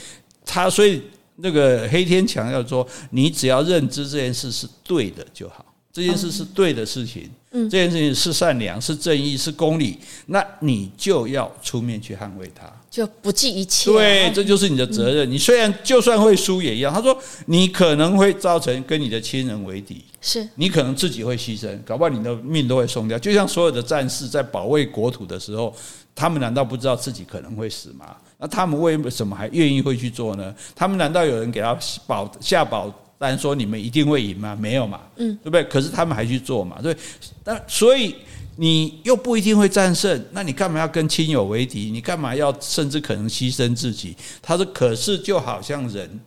[0.45, 1.03] 他所以
[1.37, 5.65] 那个黑天强调说，你只要认知这件事是对的就好。
[5.93, 13.91] 这件事是对的事情，嗯，这件事情是善良、是正义、是公理，那你就要出面去捍卫它，就不计一切。
[13.91, 15.29] 对，这就是你的责任。
[15.29, 16.95] 你虽然就算会输也一样。
[16.95, 23.19] 他说，你可能会造成跟你的亲人为敌，是你可能自己会牺牲，搞不好你的命都会送掉。
[23.19, 25.75] 就像所有的战士在保卫国土的时候，
[26.15, 28.15] 他们难道不知道自己可能会死吗？
[28.39, 30.55] 那他们为什么还愿意会去做呢？
[30.77, 31.77] 他们难道有人给他
[32.07, 34.57] 保下保单说你们一定会赢吗？
[34.61, 35.65] 没有嘛，嗯，对不对？
[35.65, 36.97] 可是他们还去做嘛，对。
[37.45, 38.15] 那所以
[38.57, 41.91] 你又不一定会战胜，那你干嘛要跟亲友为敌？
[41.91, 44.17] 你干嘛要甚至可能牺牲自己？
[44.41, 46.21] 他说：“可是就好像人，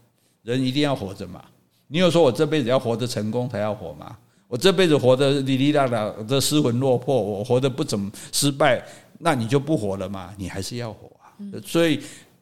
[0.43, 1.41] 人一定要活着嘛。
[1.87, 4.17] 你有说我这辈子要活得成功才要活吗？
[4.47, 8.83] 我这辈子活得哩哩啦啦的失魂落魄，我活得不怎么失败，
[9.19, 10.33] 那你就不活了吗？
[10.37, 11.31] 你还是要活啊。”
[11.65, 11.99] 所以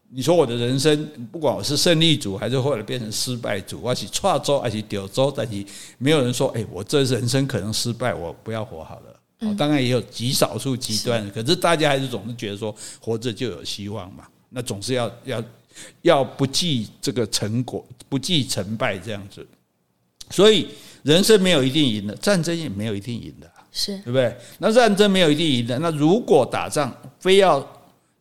[0.09, 5.65] 你说我的人生，不管我是胜利组还是后来变成失败组，我是错州还是丢州，但是
[5.97, 9.14] 没有人说，哎，我这人生可能失败，我不要活好了。
[9.57, 14.25] 当然也有极少数极端，可是大家还是总是觉得说，活着就有希望嘛。
[14.49, 15.43] 那总是要要
[16.01, 19.45] 要不计这个成果，不计成败这样子。
[20.29, 20.67] 所以
[21.03, 24.35] 人生没有一定赢的，战争也没有一定赢的，是对不对？
[24.59, 27.74] 那战争没有一定赢的，那如果打仗非要。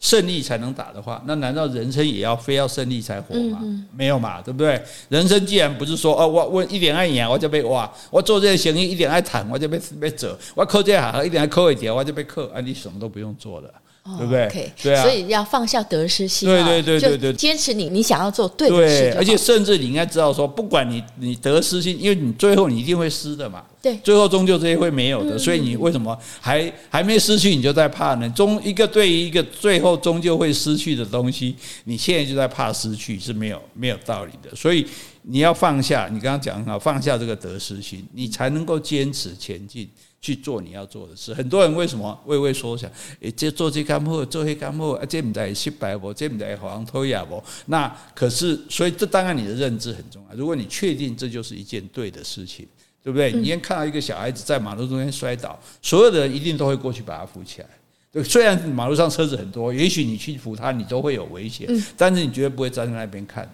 [0.04, 3.58] 胜利才能打的话，那难道人生也要非要胜利才活吗？
[3.96, 4.78] 没有嘛，对不对？
[5.08, 13.70] 人生既然不是说哦，我我一点爱赢我就被挖，我做这些生意一点爱谈我就被被折，我扣这行一点爱扣一点我就被扣，啊，你什么都不用做了。
[14.18, 28.28] 对不对？Okay, 对啊，所以要放下得失心，对对对对对，坚持你你想要做对的事，而且甚至你应该知道说，不管你你得失心，因为你最后你一定会失的嘛，对，最后终究这些会没有的，所以你为什么还还没失去你就在怕呢？
[28.36, 34.86] 终一个对于一个最后终究会失去的东西，你现在就在怕失去是没有没有道理的，所以
[35.26, 39.88] 你要放下，你刚刚讲很好，放下这个得失心，你才能够坚持前进。
[40.24, 41.34] 去做你要做的事。
[41.34, 42.88] 很多人为什么畏畏缩小？
[43.20, 46.14] 诶，这做这干货，做那干货，啊，这不在失败不？
[46.14, 47.44] 这不在好像偷呀不？
[47.66, 50.34] 那可是，所以这当然你的认知很重要。
[50.34, 52.66] 如果你确定这就是一件对的事情，
[53.02, 53.32] 对不对？
[53.32, 57.68] 你先看到一个小孩子在马路中间摔倒，所有的人一定都会过去把他扶起来。
[58.10, 63.50] 对，虽然马路上车子很多，也许你去扶他，你都会有危险，但是你绝对不会站在那边看，说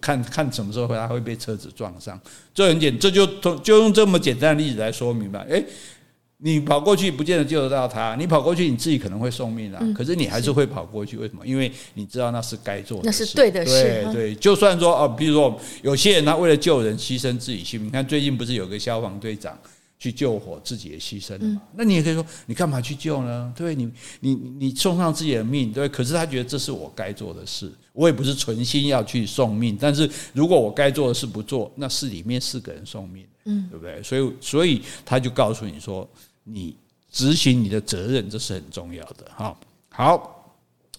[0.00, 2.20] 看看什么时候他会被车子撞上。
[2.52, 3.26] 这很简，这就
[3.58, 5.44] 就用这么简单的例子来说明吧。
[5.48, 5.64] 诶。
[6.38, 9.80] 你跑过去不见得救得到他，你跑过去你自己可能会送命啊。
[9.96, 11.46] 可是你还是会跑过去，为什么？
[11.46, 14.04] 因为你知道那是该做的事，那是对的事。
[14.12, 19.56] 对对，就算说哦，比如说有些人他为了救人牺牲自己性命，你看最近不是有个消防队长
[20.04, 21.62] 去救火，自己也牺牲了嘛？
[21.74, 23.52] 那你也可以说，你干嘛去救呢？
[23.56, 23.90] 对，你
[24.20, 25.88] 你你送上自己的命，对。
[25.88, 29.78] 可是他觉得这是我该做的事，我也不是存心要去送命。
[29.80, 34.02] 但是如果我该做的事不做，那是里面四个人送命，嗯，对不对？
[34.02, 36.08] 所以所以他就告诉你说。
[36.46, 36.76] 你
[37.10, 39.58] 执行你的责任，这是很重要的哈。
[39.88, 40.33] 好，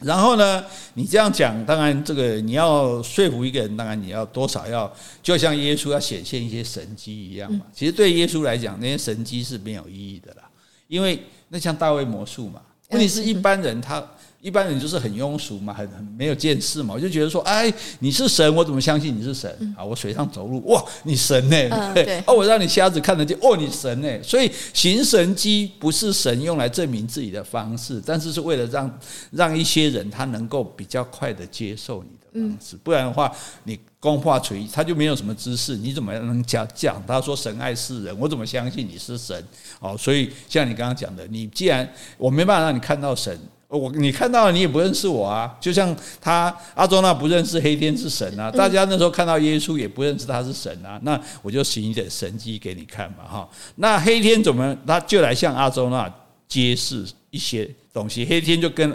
[0.02, 0.64] 然后呢，
[0.96, 4.92] 你这样讲，当然这个你要说服一个人，当然你要多少要，
[5.24, 7.66] 就像耶稣要显现一些神迹一样嘛。
[7.74, 10.44] 其实对耶稣来讲，那些神迹是没有意义的啦，
[10.88, 14.06] 因为那像大卫魔术嘛，问题是一般人他。
[14.46, 19.84] 一般人就是很庸俗嘛，很很没有见识嘛，我就觉得说，哎，你是神，我怎么相信你是神啊？
[19.84, 21.58] 我水上走路，哇，你神呢？
[21.72, 24.22] 嗯、对，哦，我让你瞎子看得见，哦，你神呢？
[24.22, 29.00] 所以行神机不是神用来证明自己的方式，但是是为了让
[29.32, 33.32] 让一些人他能够比较快的接受你的方式，不然的话，
[33.64, 37.02] 你光画锤，他就没有什么知识，你怎么能讲讲？
[37.08, 39.44] 他说神爱世人，我怎么相信你是神？
[39.80, 43.36] 哦，所以像你刚刚讲的，你既然我没办法让你看到神。
[43.76, 53.50] 我你看到了，你也不认识我啊，就像他阿周那不认识黑天是神啊，大家那时候看到耶稣也不认识他是神啊，那我就行一点神迹给你看嘛哈。
[53.76, 56.12] 那黑天怎么他就来向阿周那
[56.48, 58.26] 揭示一些东西？
[58.26, 58.88] 黑天就跟，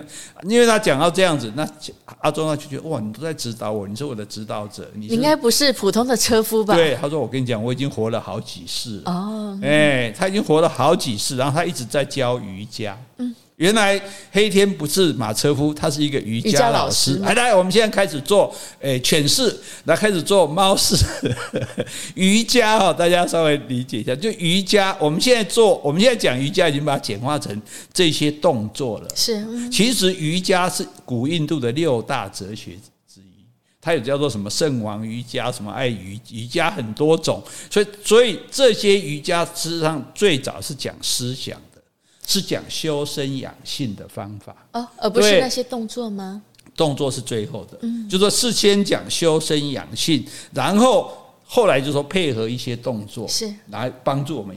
[0.45, 1.69] 因为他讲到这样子，那
[2.21, 6.75] 阿周那就觉得哇，你都在指导我，你是我的指导者，你应该不是普通的车夫吧？
[6.75, 13.35] 对，他说我跟你讲，我已经活了好几世哦，哎，他已经活了好几世，然后他一直在教瑜伽，嗯。
[13.61, 14.01] 原来
[14.33, 17.17] 黑天不是马车夫，他是一个瑜伽老师。
[17.17, 20.97] 来来，我们现在开始做诶犬式，来开始做猫式
[22.17, 24.17] 瑜伽哈，大家稍微理解一下。
[24.17, 27.61] 就瑜伽，我们现在做，我们现在讲瑜伽，已经把它简化成
[27.93, 29.09] 这些动作了。
[29.15, 32.71] 是，其实瑜伽是古印度的六大哲学
[33.07, 33.45] 之一，
[33.79, 37.43] 它有叫做什么圣王瑜伽，什么爱瑜瑜伽很多种。
[37.71, 41.61] 所以，所以这些瑜伽事实上最早是讲思想。
[42.31, 44.55] 是讲修身养性的方法。
[44.73, 46.41] 哦，而不是那些动作吗？
[46.77, 51.13] 动作是最后的，嗯，就说事先讲修身养性，然后
[51.45, 53.53] 后来就说配合一些动作，是。
[53.71, 54.57] 来帮助我们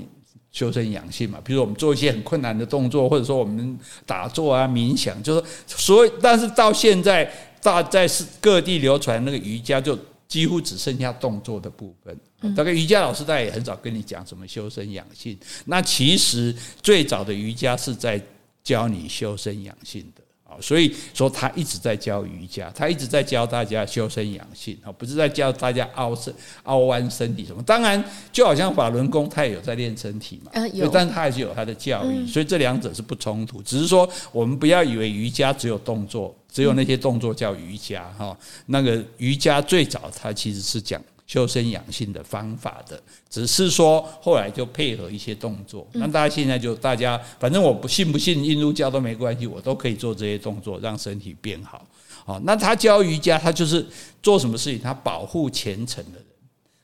[0.51, 1.39] 修身养性嘛。
[1.43, 7.29] 比如我们做一些很困难的动作，或者说我们打坐啊、冥想，就是所以，但是到现在
[7.61, 9.97] 大在是各地流传那个瑜伽，就
[10.33, 12.55] 几乎只剩下动作的部分。
[12.55, 15.37] 大概瑜伽老师大概也很少跟你讲什么修身养性。
[15.65, 18.19] 那其实最早的瑜伽是在
[18.63, 20.57] 教你修身养性的啊。
[20.59, 27.61] 所以说，他一直在教瑜伽，他一直在教大家修身养性，啊，不是在教大家凹身、凹弯身体什么。
[27.61, 33.61] 当然，就好像法轮功，他也有在练身体嘛，有，但他还是有他的教育，所以这两者是不冲突。
[33.61, 38.37] 只是说，我们不要以为瑜伽只有动作，只有那些动作叫瑜伽哈。
[38.67, 41.01] 那个瑜伽最早，它其实是讲。
[41.25, 45.87] 修身养性的方法的，只是说后来就配合一些动作。
[45.93, 51.83] 那大家现在就大家，反正我不信不信印度教都没关系，我都可以做这些动作，让身体变好。
[52.25, 53.83] 好，那他教瑜伽，他就是
[54.21, 56.25] 做什么事情，他保护虔诚的人，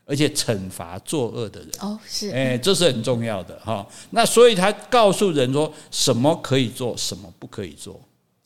[0.06, 1.70] 而且惩罚作恶的人。
[1.82, 3.86] 哦，是，哎，这是很重要的哈。
[4.12, 8.00] 那所以他告诉人说，什么可以做，什么不可以做。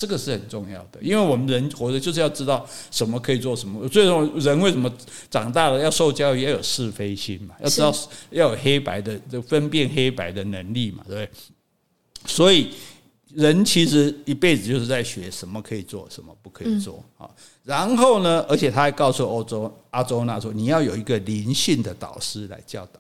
[0.04, 3.88] 这个是很重要的，因为我们人活着就是要知道什么可以做什么。
[3.88, 4.92] 最终人为什么
[5.30, 7.96] 长大了要受教育，要有是非心嘛，要知道
[8.30, 11.32] 要有黑白的，就分辨黑白的能力嘛，对不对？
[12.26, 12.72] 所以
[13.30, 17.30] 人其实一辈子就是在学什么可以做，什么不可以做啊。
[17.64, 23.00] 然后呢，而且他还告诉欧洲阿周那说，你要有一个灵性的导师来教导。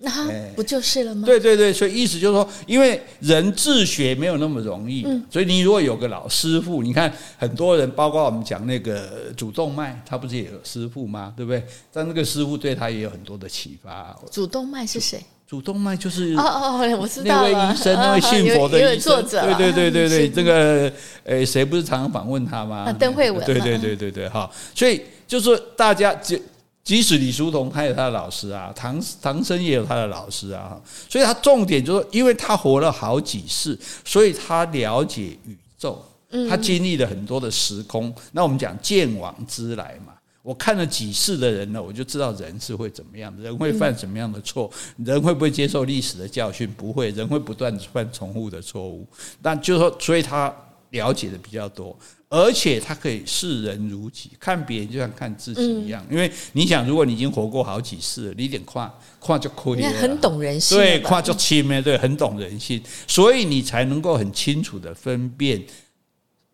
[0.00, 1.26] 那他不就是了吗？
[1.26, 11.32] 对对对，所以意思就是说，因为人自学没有那么容易，所以你如果有个老师傅，你看很多人，包括我们讲那个主动脉，他不是也有师傅吗？
[11.36, 11.64] 对不对？
[11.92, 14.16] 但那个师傅对他也有很多的启发。
[14.30, 15.20] 主动脉是谁？
[15.48, 19.20] 主动脉就是哦哦，我知道那位医生，那位信佛的医生。
[19.28, 20.90] 对对对对对， 这个
[21.24, 22.90] 诶，谁不是常常访问他吗？
[22.92, 23.44] 邓惠文。
[23.44, 26.38] 对对对对对，哈，所以就是大家就。
[26.84, 36.04] 即使李叔同他有他的老师啊，唐唐僧也有他的老师啊，所以他重点就是，因为他活了好几世，所以他了解宇宙，
[36.48, 38.12] 他经历了很多的时空。
[38.32, 46.68] 那我们讲见往知来嘛，我看了几世的人呢，我就知道人是会怎么样的，人会犯什么样的错，人会不会接受历史的教训？
[46.72, 49.06] 不会，人会不断犯重复的错误。
[49.40, 50.52] 但就是说，所以他
[50.92, 51.94] 了解的比较多。
[52.34, 56.02] 而且他可以视人如己，看别人就像看自己一样。
[56.10, 59.90] 因为你想，如果你已经活过好几世了，你一点跨跨就亏了。
[60.00, 61.82] 很懂人性，对，跨就亲咩？
[61.82, 65.62] 对，很懂人性，所以你才能够很清楚的分辨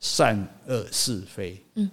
[0.01, 1.62] 善恶是非。
[1.77, 1.88] 嗯。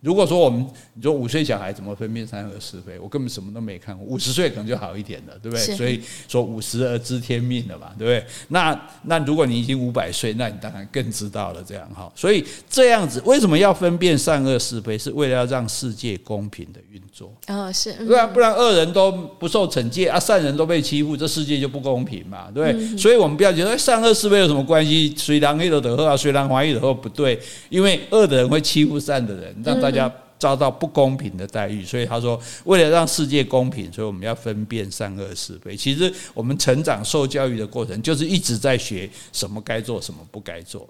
[0.00, 2.98] 如果说我们你说五岁小孩怎么分辨善恶是非？
[2.98, 4.06] 我根本什么都没看过。
[4.06, 5.76] 五十岁可能就好一点了，对不对？
[5.76, 8.24] 所以说五十而知天命了嘛，对不对？
[8.48, 12.12] 那那如果你已经五百岁，那你当然更知道了这样哈。
[12.14, 14.96] 所以这样子为什么要分辨善恶是非？
[14.96, 17.32] 是为了要让世界公平的运作。
[17.46, 22.98] 哦，是，不然不然恶人都不受惩戒啊，善人都被欺负，这世界就不公平嘛，对不对？
[22.98, 25.14] 所以我们不要觉得善恶是非有什么关系？
[25.16, 30.12] 虽然黑的得恶啊，虽然怀疑的恶不对，因为恶的人会欺负善的人，让大家。
[30.36, 35.74] 遭到不公平的待遇，所以他说，为了让世界公平，所以我们要分辨善恶是非。
[35.74, 40.86] 其实我们成长受教育的过程，就是一直在学什么该做，什么不该做，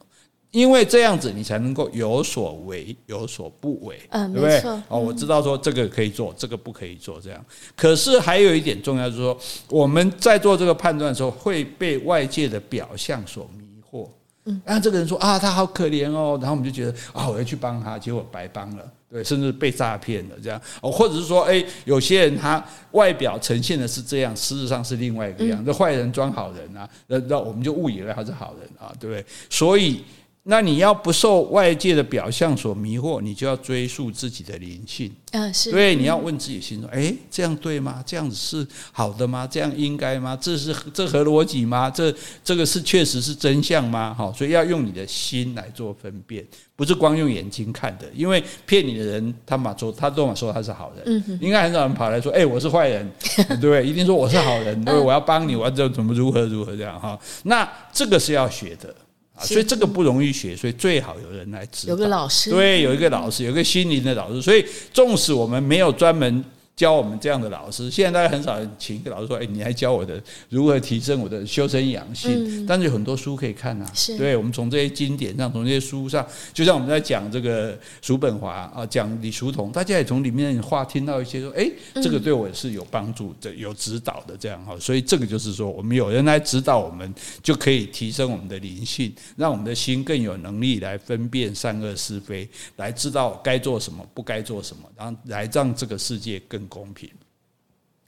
[0.55, 4.61] 因为这样子你才能够有所为，有所不为，嗯对不对？
[4.87, 7.45] 哦，我知道说这个可以做，这个不可以做，这样。
[7.75, 9.37] 可是还有一点重要，就是说
[9.69, 14.09] 我们在做这个判断的时候，会被外界的表象所迷惑。
[14.45, 18.85] 嗯，然后这个人说啊，他好可怜哦，然后我们就觉得啊，我要去帮他，结果白帮了。
[19.11, 29.27] 对，甚至被诈骗了这样哦，或者是说，哎，有些人他外表呈现的是这样，实质上是另外一个样，这坏人装好人啊，那那我们就误以为他是好人啊，对不对？
[29.51, 30.05] 所以。
[30.47, 35.11] 那你要不受外界的表象所迷惑，你就要追溯自己的灵性。
[35.33, 35.71] 嗯，是。
[35.71, 38.03] 对，你要问自己心中：哎，这样对吗？
[38.05, 39.49] 这样子是好的吗？
[39.51, 40.37] 这样应该吗？
[40.39, 41.89] 这是这合逻辑吗？
[41.91, 44.13] 这这个是确实是真相吗？
[44.13, 48.05] 哈，所以要用你的心来做分辨，不是光用眼睛看的。
[48.15, 53.87] 因为骗你的人，他马说他都嘛说他是好人，嗯，应该很少人跑来说：哎，我是坏人，对 不对？
[53.87, 57.19] 一定说我是好人，对，我要帮你，我要怎么如何如何这样哈。
[57.45, 58.95] 那这个是要学的。
[59.41, 61.91] 所以这个不容易学，所以最好有人来指导。
[61.91, 64.41] 有个老师，对，有一个老师，有一个心灵的老师。
[64.41, 66.45] 所以，纵使我们没有专门。
[66.77, 72.33] 教我们这样的老师，现在大家很少请一个老师说：“哎，你还教我的如何提升我的修身养性？”
[72.63, 73.89] 嗯、但是有很多书可以看啊。
[73.95, 81.71] 是对，我们从这些经典上，从这些书上，就像我们在讲这个叔本华啊，讲李叔同，大家也从里面话听到一些说：“哎，
[82.03, 92.49] 这个对我是有帮助的，有指导的。”这样哈，所以这个就是说，我们有人来指导我们，就可以提升我们的灵性，让我们的心更有能力来分辨善恶是非，
[92.79, 96.64] 来知道该做什么，不该做什么，然后来让这个世界更。
[96.69, 97.11] 公平。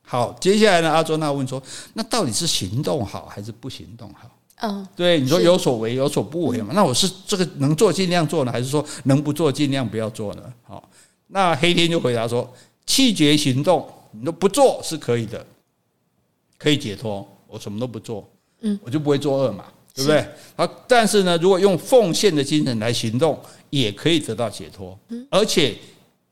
[0.02, 1.62] 好，接下来呢，阿周那问说，
[1.94, 4.30] 那到底是行动好还是不行动好？
[4.62, 6.72] 嗯，对，你说有所为有所不为嘛？
[6.74, 10.52] 那我是这个能做尽量做呢，还是说能不做尽量不要做呢？
[10.62, 10.88] 好，
[11.26, 12.50] 那黑天就回答说，
[12.86, 15.44] 气绝行动，你都不做是可以的，
[16.56, 17.26] 可以解脱。
[17.48, 18.28] 我什么都不做，
[18.60, 20.26] 嗯，我就不会作恶嘛，对不对？
[20.56, 23.40] 好，但是呢，如果用奉献的精神来行动，
[23.70, 24.98] 也可以得到解脱，
[25.30, 25.76] 而且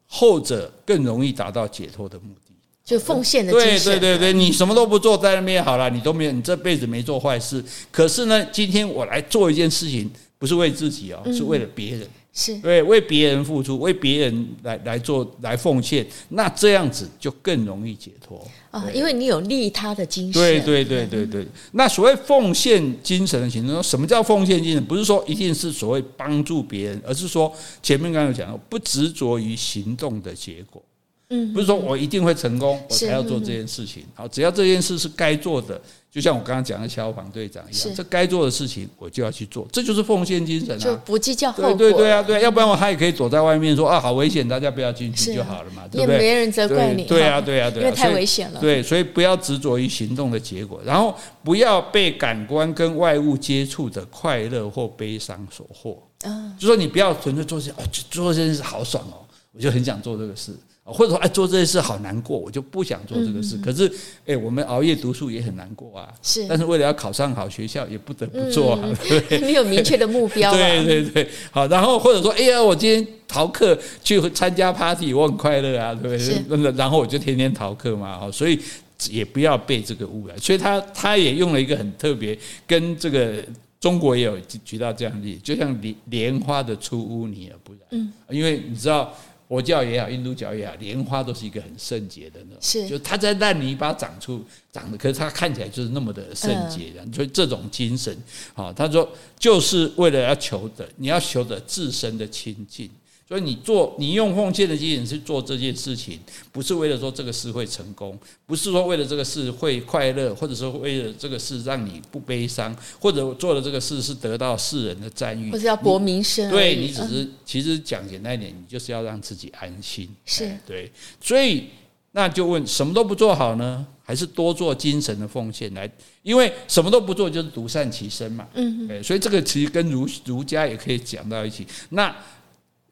[0.06, 2.54] 后者更容易达到解脱的目的。
[2.84, 7.64] 就奉献的精神，对对对对，你什么都不做，在那边好了，你都没有，你这辈子没做坏事。
[7.90, 12.06] 可是呢，今天我来做一件事情，不是为自己哦，是为了别人，
[12.36, 20.42] 是对，为别人付出，为别人来来做来奉献，那这样子就更容易解脱啊，因为你有利他的精神。
[20.42, 24.84] 对对对对对，那所谓奉献精神的行动，什么叫奉献精神？
[24.84, 30.82] 不是说一定是所谓帮助别人，而是说前面刚刚有讲到，不执着于行动的结果。
[31.30, 34.02] 嗯，不是说我一定会成功，我才要做这件事情。
[34.12, 35.80] 好，只要这件事是该做的，
[36.14, 40.78] 就像我刚刚讲的消防队长一样，这该做的事情我就要去做，这就是奉献精神啊！
[40.78, 41.74] 就不计较后果。
[41.74, 46.14] 对对对啊，对，要不然我他也可以躲在外面说啊，好危险，大家不要进去就好了嘛，对不对？
[46.14, 47.02] 也没人责怪你。
[47.02, 48.60] 对啊，对啊，对啊， 因为太危险了。
[48.60, 51.12] 对，所以不要执着于行动的结果，然后
[51.42, 55.96] 不要被感官跟外物接触的快乐或悲伤所惑。
[56.22, 60.56] 嗯，就说你不要纯粹做些哦，做这件事好爽哦，我就很想做这个事。
[60.86, 63.56] 或者说，哎，做这些事好难过，我就不想做这个事。
[63.56, 63.90] 可是，
[64.26, 66.12] 哎，我们熬夜读书也很难过啊。
[66.22, 68.92] 是，但是为了要考上好学校，也不得不做啊。
[69.08, 70.52] 对，你有明确的目标。
[70.54, 71.66] 对对对，好。
[71.68, 76.72] 然后或者说，哎呀，我今天逃课去参加 party，我很快乐啊，对不对？
[76.72, 78.60] 然后我就天天逃课嘛，好，所以
[79.08, 80.38] 也不要被这个污染。
[80.38, 83.42] 所以他他也用了一个很特别，跟这个
[83.80, 87.80] 中国也有举到这样的例子，就像莲莲花的出污泥而不染。
[87.92, 89.10] 嗯，因为你知道。
[89.54, 92.88] 佛教也好，印度教也好，莲花都是一个很圣洁的那种，是。
[92.88, 98.12] 就它在烂泥巴长出长的，可是它看起来就是那么的圣洁的，所以这种精神，
[98.54, 102.90] 啊，他说就是为了要求的，你要求的自身的清净。
[103.26, 106.20] 所以你做，你用奉献的精神去做这件事情，
[106.52, 116.50] 不是为了说这个事会成功，不是说为了这个事会快乐，或者说为了这个事让你不悲伤，或者做了这个事是得到世人的赞誉，或者要博名声。
[116.50, 120.06] 对，你只是其实讲简单一点，你就是要让自己安心。
[120.26, 121.64] 是对，所以
[122.12, 125.90] 那就问什么都不做好呢，还是多做精神的奉献来？
[126.22, 128.46] 因为什么都不做就是独善其身嘛。
[128.52, 131.66] 嗯，对，所以这个其实跟儒儒家也可以讲到一起。
[131.88, 132.14] 那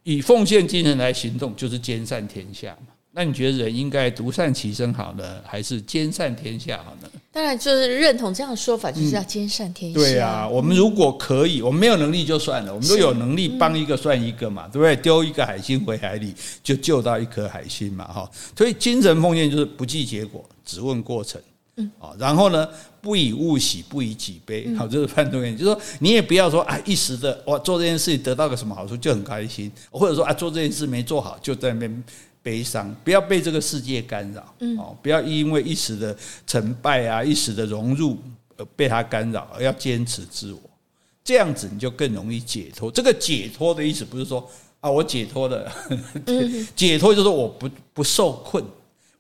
[0.05, 2.89] 以奉献精神来行动，就是兼善天下嘛。
[3.15, 7.09] 那你觉得人应该独善其身好呢，还是兼善天下好呢？
[7.31, 9.99] 当然，就是认同这样的说法，就是要兼善天下。
[9.99, 14.97] 对啊，我们如果可以，我们没有能力就算了，我们都有能力帮一个算一个嘛，对不对？
[14.97, 18.31] 丢一个海星回海里，就救到一颗海星嘛，哈。
[18.57, 21.39] 所以精神奉献就是不计结果，只问过程。
[21.77, 22.67] 嗯，啊，然后呢，
[23.03, 24.73] 不以物喜，不以己悲。
[24.77, 32.05] 好，这是判断原因，就是说你也不要说啊，一时的我做这件事得到个什么好处就很开心，或者说啊，做这件事没做好就在那边
[32.45, 34.55] 悲伤，不要被这个世界干扰。
[34.61, 38.17] 嗯，哦，不要因为一时的成败啊，一时的融入
[38.57, 40.61] 而被它干扰，而要坚持自我，
[41.25, 42.89] 这样子你就更容易解脱。
[42.89, 44.49] 这个解脱的意思不是说
[44.79, 45.69] 啊，我解脱了，
[46.77, 48.65] 解脱就是我不不受困。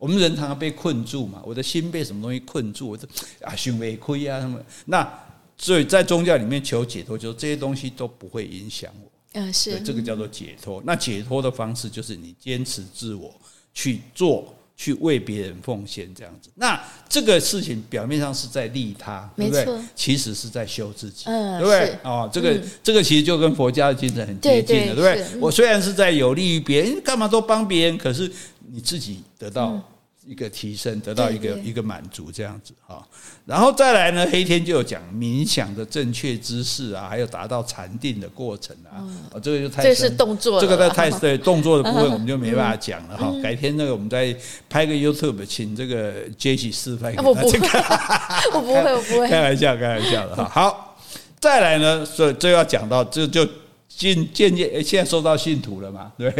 [0.03, 3.07] 我们人常常被困住嘛，我的心被什么东西困住，我这
[3.41, 4.59] 啊，胸胃亏啊什么。
[4.87, 5.09] 那
[5.57, 9.09] 所以在宗教里面求解脱，就是这些东西都不会影响我。
[9.35, 10.83] 嗯，是这个叫做解脱。
[10.85, 13.33] 那解脱的方式就是你坚持自我
[13.73, 16.51] 去做，去为别人奉献这样子。
[16.57, 19.65] 那这个事情表面上是在利他，对不对？
[19.95, 21.97] 其实是在修自己，对不对？
[22.03, 25.41] 哦，这个这个其实就跟佛家的精神很接近的，对不对？
[25.41, 28.29] 我虽然是在有利于别人，干嘛都帮别人，可是
[28.73, 29.81] 你自己得到。
[30.25, 33.05] 一个提升，得到一个一个满足，这样子哈，
[33.45, 39.03] 然后再来呢，黑天就有讲冥想的正确姿势啊，还有达到禅定的过程啊，
[39.33, 43.35] 啊，这个就太，这是动作，这个在太 对动作的部分我们就没办法讲了哈。
[43.43, 44.33] 改天那个我们再
[44.71, 47.29] 拍个 YouTube，请这个 Jessie 示范给大家。
[48.55, 50.45] 我不会，我不会，开玩笑，开玩笑的哈。
[50.45, 50.97] 好，
[51.41, 53.45] 再来呢，所以就要讲到，就就
[53.89, 56.31] 渐渐渐，现在收到信徒了嘛，对，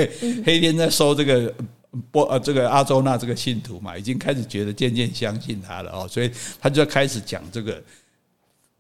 [0.47, 1.53] 黑天在收这个。
[2.11, 7.83] 波呃，这个阿周那这个信徒嘛，已经开始觉得渐渐相信他了哦，所以他就开始讲这个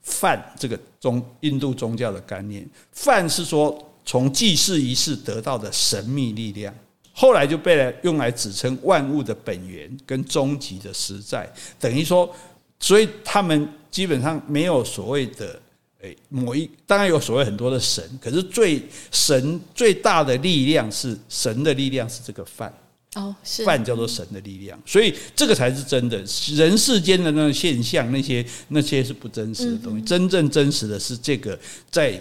[0.00, 2.66] 梵这个宗印度宗教的概念。
[2.92, 6.74] 梵是说从祭祀仪式得到的神秘力量，
[7.12, 11.46] 后来就被来用来指称万物的本源跟终极的实在。
[11.78, 12.34] 等于说，
[12.80, 15.60] 所以他们基本上没有所谓的
[16.00, 22.72] 诶某一，当然有所谓很多的神，可是最神最大的力量是神的力量是这个梵。
[23.14, 26.16] 哦，是饭叫做神的力量，所以这个才是真的。
[26.54, 30.02] 人世间的那种现象，那些那些是不真实的东西。
[30.02, 31.58] 嗯、真正真实的是这个
[31.90, 32.18] 在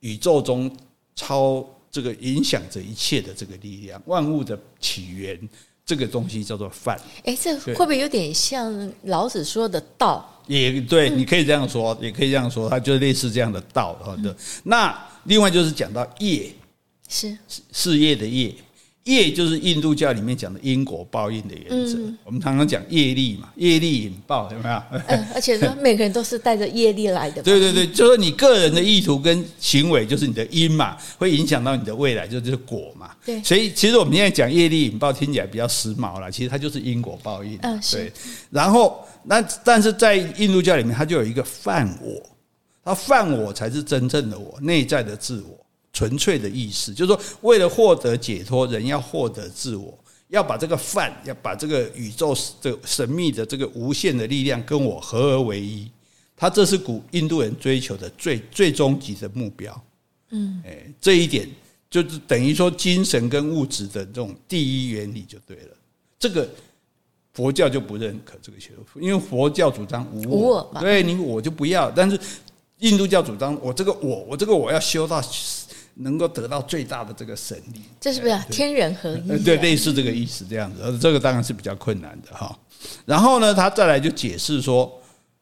[0.00, 0.74] 宇宙中
[1.14, 5.38] 超这个影响着一切的这个力量，万物的起源，
[5.84, 6.98] 这个东西叫做饭。
[7.24, 10.42] 哎，这会不会有点像老子说的道？
[10.46, 13.94] 也对，你可以这样说，也可以这样说，它就类似这样的道。
[14.02, 16.50] 好的，那另外就是讲到业，
[17.10, 17.36] 是
[17.72, 18.54] 事业的业。
[19.04, 21.98] 业就是印度教里面讲的因果报应的原则。
[21.98, 24.82] 嗯、我们常常讲业力嘛，业力引爆，有没有？
[25.06, 27.42] 嗯，而且说每个人都是带着业力来的。
[27.42, 33.10] 对对对，就是你个人的意图跟行为，就是你的因嘛，会影响到你的未来，就是果嘛。
[33.24, 33.42] 对。
[33.42, 37.58] 所以其实我们现在讲业力引爆，听起来比较时髦了，其实它就是因果报应。
[37.62, 38.12] 嗯，对。
[38.50, 42.22] 然后，那但是在印度教里面，它就有一个犯我，
[42.84, 45.59] 它犯我才是真正的我，内在的自我。
[45.92, 55.90] 纯粹的意思，就是说，为了获得解脱，人要获得自我，要把这个饭，要把这个宇宙这神秘的这个无限的力量跟我合而为一。
[56.36, 59.84] 他这是古印度人追求的最最终极的目标。
[60.30, 61.46] 嗯，哎，这一点
[61.90, 65.76] 就是等于说精神跟物质的这种第一原理就对了。
[66.18, 66.48] 这个
[67.34, 71.90] 佛教就不认可这个学说，因为佛教主张无我，无我对你我就不要。
[71.90, 72.18] 但是
[72.78, 75.20] 印度教主张我这个我，我这个我要修到。
[75.94, 79.44] 能够得到最大的这个神力，这是不是天人合一？
[79.44, 82.58] 对，类似这个意思，这样子，这个当然是比较困难的哈。
[83.04, 84.90] 然后呢，他再来就解释说，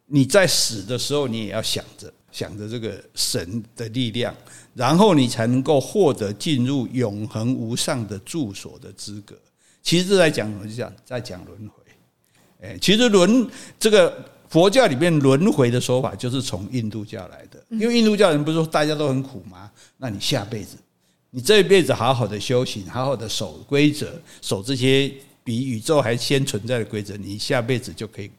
[0.07, 4.35] 你在死的时候，你也要想着想着这个神的力量，
[4.75, 9.37] 然后你才能够获得进入永恒无上的住所的资格。
[9.83, 10.67] 其实在讲什么？
[10.67, 11.83] 就讲在讲轮回。
[12.63, 14.25] 哎，其实轮这个。
[14.49, 19.71] 佛教里面轮回的说法就是从印度教来的，因为印度教人不是说大家都很苦吗？
[19.97, 20.77] 那你下辈子，
[21.31, 25.13] 你这一辈子好好的修行，好好的守规则，守这些
[25.45, 28.31] 比宇宙还先存在的规则，你下辈子就可以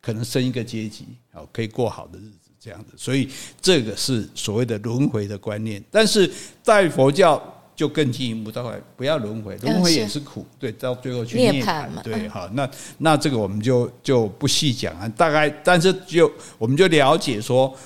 [0.00, 2.92] 可能升一个阶级，好，可以过好的日子，这样子。
[2.96, 3.28] 所以
[3.60, 6.30] 这个是所谓的轮回的观念，但是
[6.62, 7.42] 在佛教。
[7.76, 17.76] 就更进一步，到来不要轮回，轮回也是苦，对，到最后去涅槃，对，好，那那这个我们就就不细讲了，大概，但是就我们就了解说，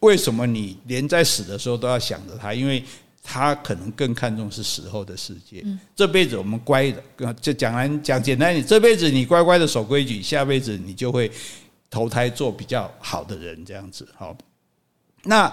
[0.00, 2.84] 为什么你连在死的时候都要想着他，因为
[3.22, 5.64] 他可能更看重是死后的世界。
[5.96, 11.28] 这辈子我们乖的，就讲完讲简单一点，这辈子你乖乖的守规矩，下辈子你就会
[11.90, 14.36] 投胎做比较好的人，这样子，好，
[15.24, 15.52] 那。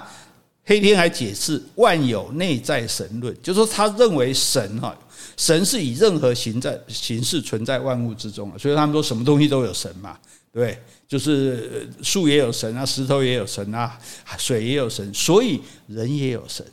[0.65, 4.97] 黑天还解释万有内在神论，就是说他认为神哈，
[5.37, 10.17] 神是以任何形在形式存在万物之中，所以他们说什么东西都有神嘛，
[10.51, 10.79] 对对？
[11.07, 13.95] 就是树也有神啊，石头也有神啊，
[14.39, 16.65] 水也有神，所以人也有神。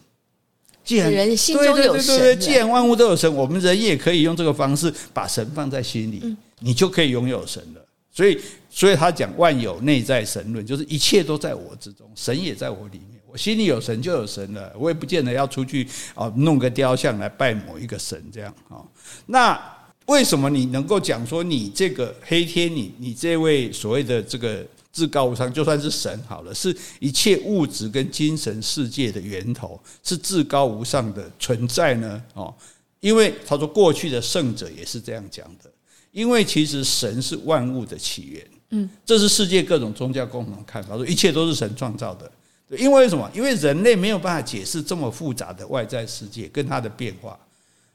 [0.82, 7.84] 既然人心中有神，对对对，既然万物都有神，我们人也可以用这个方式把神放在心里，你就可以拥有神了。
[8.10, 8.38] 所以，
[8.70, 13.11] 所以他讲万有内在神论，就是一切都在我之中，神也在我里面。
[13.32, 18.84] 我心里有神就有神了，我也不见得要出去啊弄个雕像来拜某一个神这样啊。
[19.26, 19.58] 那
[20.04, 24.62] 为什么你能够讲说你这个黑天你你这位所谓的这个
[24.92, 32.22] 至高无上，就算是神好了，是一切物质跟精神世界的源头，是至高无上的存在呢？
[32.34, 32.54] 哦，
[33.00, 35.70] 因为他说过去的圣者也是这样讲的，
[36.10, 42.30] 因为其实神是万物的起源，嗯，这是世界各种宗教共同看法，说一切都是神创造的。
[42.78, 43.30] 因为什么？
[43.34, 47.38] 因为人类没有办法解释这么复杂的外在世界跟它的变化，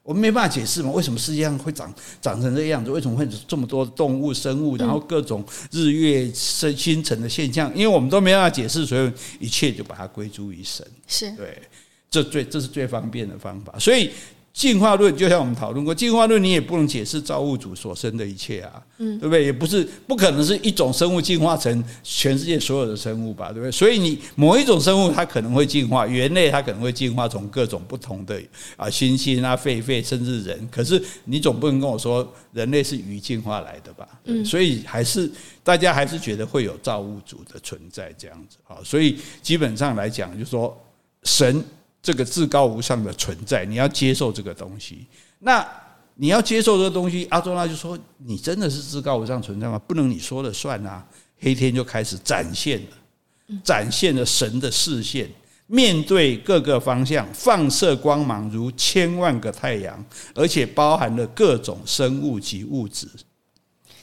[0.04, 0.92] 我们没办法解释嘛？
[0.92, 2.92] 为什么世界上会长长成这样子？
[2.92, 4.78] 为什么会这么多动物生物？
[4.78, 7.72] 然后各种日月星星辰的现象？
[7.76, 10.86] 因为我们都没办法解释，所以一切就把它归诸于神。
[11.08, 11.62] 是对，
[12.10, 13.78] 这最这是最方便的方法。
[13.80, 14.12] 所以。
[14.58, 19.46] 进化论就像我们讨论过，进化论你也不能解释造物主所生的一切啊，嗯，对不对？
[19.46, 23.72] 也不是不可能是一种生物进化成全世界所有的生物吧，对不对？
[23.72, 28.42] 所以你某一种生物它可能会进化，猿类它可能会进化从各种不同的
[28.76, 30.68] 啊猩猩啊、狒狒，甚至人。
[30.72, 34.10] 可是你总不能跟我说人类是鱼进化来的吧？
[34.24, 35.32] 嗯，所以还是
[35.64, 38.78] 大家还是觉得会有造物主的存在这样子啊。
[38.84, 40.76] 所以基本上来讲，就是说
[41.22, 41.64] 神。
[42.02, 45.06] 这个至高无上的存在，你要接受这个东西。
[45.40, 45.68] 那
[46.16, 49.78] 你要接受这个东西，阿多拉就说：“你真的是至高无上存在吗？
[49.78, 51.06] 不能你说了算啊！”
[51.40, 55.30] 黑天就开始展现了，展现了神的视线，
[55.68, 63.08] 面对各个方向，放射光芒如千万个太阳，而且包含了各种生物及物质。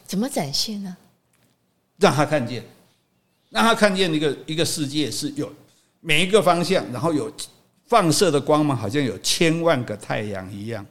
[0.07, 0.97] 怎么展现呢？
[1.97, 2.65] 让他看见，
[3.51, 5.53] 让他看见一个一个世界是有
[6.01, 7.33] 每一个方向，然后有。
[7.87, 10.85] 放射的光芒好像有千万个太阳一样，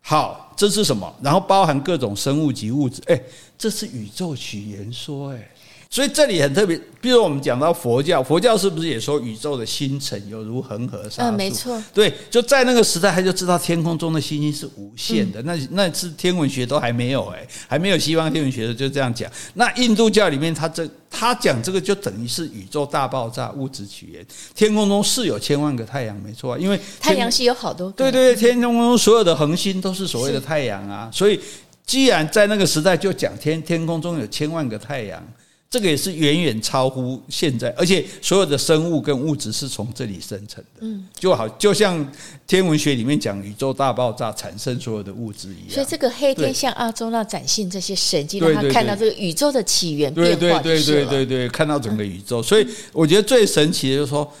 [0.00, 1.14] 好，这是什么？
[1.22, 3.20] 然后包含各种生物及物质，哎，
[3.56, 5.48] 这是宇宙起源说，哎。
[5.90, 11.30] 所以这里很特别，比如我们讲到佛教，佛教是不是也说宇宙的星辰有如恒河沙数？
[11.30, 11.82] 嗯，没错。
[11.94, 15.40] 对，就在那个时代，他就知道天空中的星星是无限的。
[15.40, 19.32] 嗯、那那是天文学都还没有哎，还没有西方天文学的就这样讲。
[19.54, 24.24] 那印度教里面，他这他讲这个就等于是宇宙大爆炸，物质起源。
[24.54, 27.94] 天空中是有千万个太阳，没错，因为太阳系有好多个。
[27.94, 31.08] 对对对，天空中所有的恒星都是所谓的太阳啊。
[31.10, 31.40] 所以
[31.86, 35.26] 既然在那个时代就讲天天空中有千万个太阳。
[35.70, 42.10] 这个也是远远超乎现在，而且所有的生物跟物质是从这里生成的，嗯，就好就像
[42.46, 45.70] 天文学里面讲宇宙大爆炸产生所有的物质一样。
[45.70, 52.42] 所以这个黑天向阿周那展现这些神迹，让他看到这个宇宙的起源变化，对对对对对对，看到整个宇宙。
[52.42, 54.32] 所以我觉得最神奇的就是说，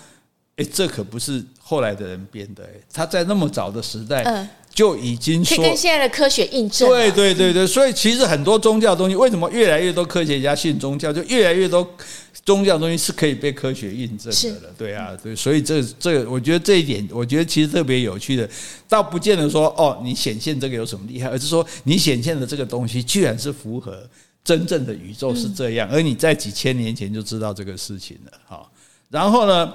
[0.56, 4.48] 哎，这可不是后来的人编的，他在那么早的时代，嗯。
[4.78, 6.88] 就已经说跟现在的科学印证。
[6.88, 11.84] 对对对对，所以其实很多宗教东西，为什么越来越多科学家信宗教，就越来越多
[12.44, 14.74] 宗教东西是可以被科学印证的了。
[14.78, 18.48] 对啊，对，所以这这，我觉得这一点，我觉得其实特别有趣的，
[18.88, 24.08] 倒不见得说哦，你显现这个有什么厉害，而是说你显现的这个东西，居然是符合
[24.44, 28.32] 真正的宇宙是这样，而你在几千年前就知道这个事情了。
[28.46, 28.70] 好，
[29.10, 29.74] 然后呢？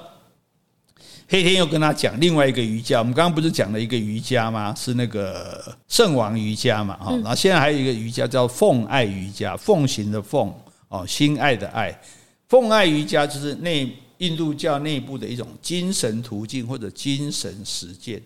[1.34, 4.72] 黑天又跟他讲另外一个瑜伽，我们刚刚不是讲了一个瑜伽吗？
[4.78, 7.12] 是那个圣王瑜伽嘛，哈。
[7.14, 10.54] 然后现在还有一个瑜伽叫奉爱瑜伽，奉行的奉
[10.90, 12.00] 哦，心爱的爱。
[12.48, 18.22] 奉爱瑜伽就是内印度教内部的一种精神途径或者精神实践。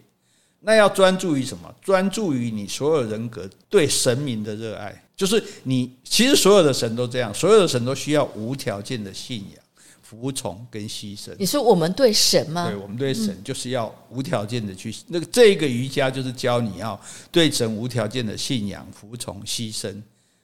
[0.60, 1.74] 那要专注于什么？
[1.82, 9.64] 专注于你所有人格对神明的热爱，就是你其实所有的神都这样，所有的神都需要无条件的信仰。
[10.10, 12.70] 服从跟牺牲，你说我们对神吗？
[12.70, 16.98] 对，我们对神就是要无条件的去那个这个瑜伽就是教你要
[17.30, 19.94] 对神无条件的信仰、服从、牺牲。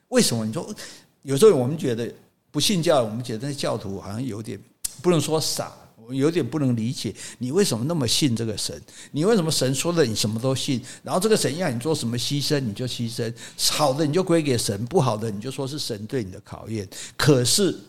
[0.10, 0.46] 为什么？
[0.46, 0.76] 你说
[1.22, 2.14] 有时候我们觉得
[2.52, 4.60] 不信教，我们觉得那教徒好像有点
[5.02, 8.78] 不能说傻，我有点不能理解你为什么那么信这个神？
[9.12, 10.82] 你为什么神说的你什么都信？
[11.04, 13.34] 然后这个神要你做什么牺牲你就牺牲，
[13.72, 16.86] 好的你就归给神，不好的你就说是神对你的考验。
[17.16, 17.80] 可是。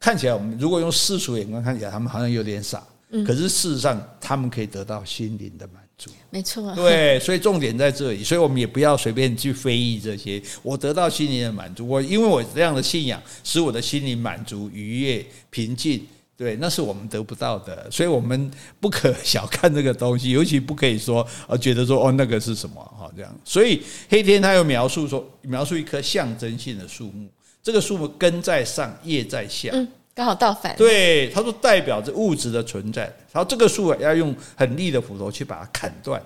[0.00, 2.82] 看起来，我们如果用世俗眼光看起来，他们好像有点傻。
[3.10, 6.10] 嗯，可是事实上，他们可以得到心灵的满足。
[6.28, 8.22] 没错，对，所以重点在这里。
[8.22, 10.42] 所以我们也不要随便去非议这些。
[10.62, 16.06] 我得到心灵的满足，我因为我这样的信仰，使我的心灵满足、愉悦、平静。
[16.36, 17.90] 对，那是我们得不到的。
[17.90, 23.40] 所以我们不可小看这个东西，尤其不可以说呃，觉得说哦，那个是什么哈这样。
[23.42, 27.26] 所以黑天他又描述说，描述一棵象征性的树木。
[27.68, 30.74] 这个树木根在上，叶在下，嗯，刚好倒反。
[30.74, 33.02] 对，他说代表着物质的存在。
[33.30, 36.18] 然后这个树要用很利的斧头去把它砍断，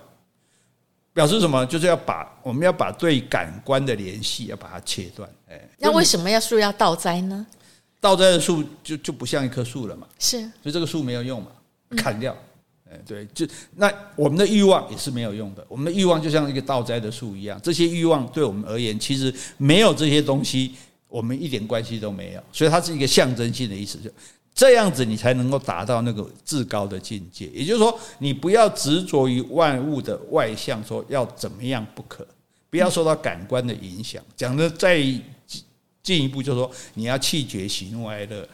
[1.12, 1.66] 表示什么？
[1.66, 5.28] 就是要把我们要把对感官的联系要把它切断。
[5.50, 7.44] 哎，那为什么要树要倒栽呢？
[8.00, 10.06] 倒栽的树就就不像一棵树了嘛。
[10.20, 11.48] 是，所以这个树没有用嘛，
[11.96, 12.36] 砍掉。
[12.88, 15.66] 哎，对，就那我们的欲望也是没有用的。
[15.68, 20.76] 我们的欲望就像一个倒栽的树一样，这些欲望对我们而言，其实没有这些东西。
[21.12, 24.10] 我们一点关系都没有，所以它是一个象征性的意思，就
[24.54, 27.46] 这样子你才能够达到那个至高的境界。
[27.48, 32.26] 也就是说，你不要执着于万物的外向，说要怎么样不可，
[32.70, 34.22] 不要受到感官的影响。
[34.34, 34.96] 讲的再
[36.02, 38.48] 进一步，就是说你要弃绝喜怒哀乐，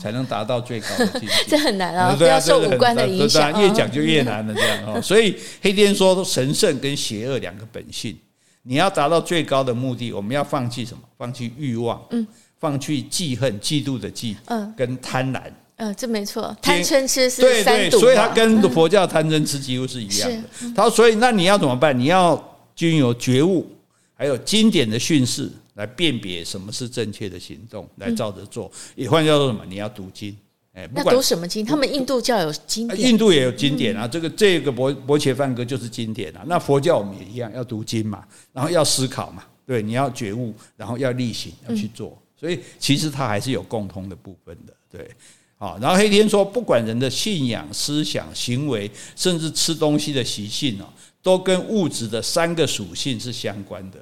[0.00, 1.34] 才能达到最高的境界。
[1.46, 4.54] 这很难啊，不要受五官的影响，越讲就越难了。
[4.54, 8.16] 这样哦，所以黑天说神圣跟邪恶两个本性。
[8.62, 11.02] 你要达到最高的目的，我们要放弃什么？
[11.18, 12.26] 放弃欲望，嗯，
[12.58, 15.42] 放弃记恨、嫉妒的嫉，嗯，跟贪婪，
[15.76, 20.72] 嗯，这没错，贪嗔痴是三毒，所以它跟佛教贪嗔痴几乎是一样的。
[20.76, 21.98] 他说，所以那你要怎么办？
[21.98, 22.40] 你要
[22.76, 23.66] 均有觉悟，
[24.14, 28.70] 还有经典的训示来辨别什么是正确的行动，来照着做。
[28.94, 29.64] 也换叫做什么？
[29.66, 30.36] 你要读经。
[30.72, 31.64] 哎，那读什么经？
[31.64, 34.08] 他们印度教有经典，印度也有经典啊。
[34.08, 36.42] 这个这个薄薄伽梵歌就是经典啊。
[36.46, 42.16] 那佛教我们也一样，要读经嘛，然后要思考嘛，对，你要觉悟，然后要力行，要去做。
[42.34, 45.10] 所以其实它还是有共通的部分的，对。
[45.56, 50.86] 好，然后黑天说，不管人的信仰、思想、行为，甚至吃东西的习性哦，
[51.22, 53.98] 都跟物质的三个属性是相关的。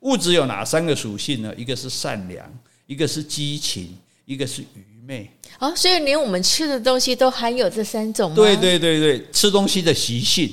[0.00, 1.54] 物质有哪三个属性呢？
[1.54, 2.50] 一个是善良，
[2.86, 3.94] 一个是激情，
[4.24, 4.91] 一个是愚
[5.76, 8.36] 所以连我们吃的东西都含有这三种吗？
[8.36, 10.52] 对对对对，吃东西的习性，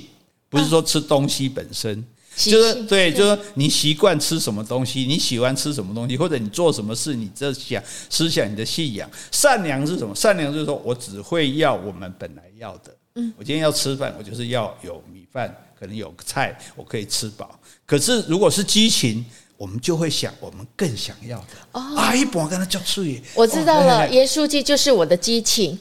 [0.49, 2.05] 不是说吃东西本身，啊、
[2.35, 9.09] 就是对，就是说你习惯吃什么东西，你喜欢吃什么东西，或者你做什么事，你这想思想、你的信仰。
[9.31, 10.13] 善良是什么？
[10.15, 17.59] 善良就是说我只会要我们本来要的，嗯，我今天要吃饭，我就是要有米饭，可能有菜，我可以吃饱。
[17.85, 19.25] 可是如果是激情，
[19.59, 21.45] 我们就会想，我们更想要的。
[21.73, 23.21] 哦，啊，一般跟他叫脆。
[23.35, 25.77] 我知道了，盐酥鸡就是我的激情。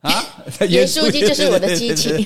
[0.00, 0.24] 啊，
[0.68, 2.24] 盐酥鸡就是我的激情。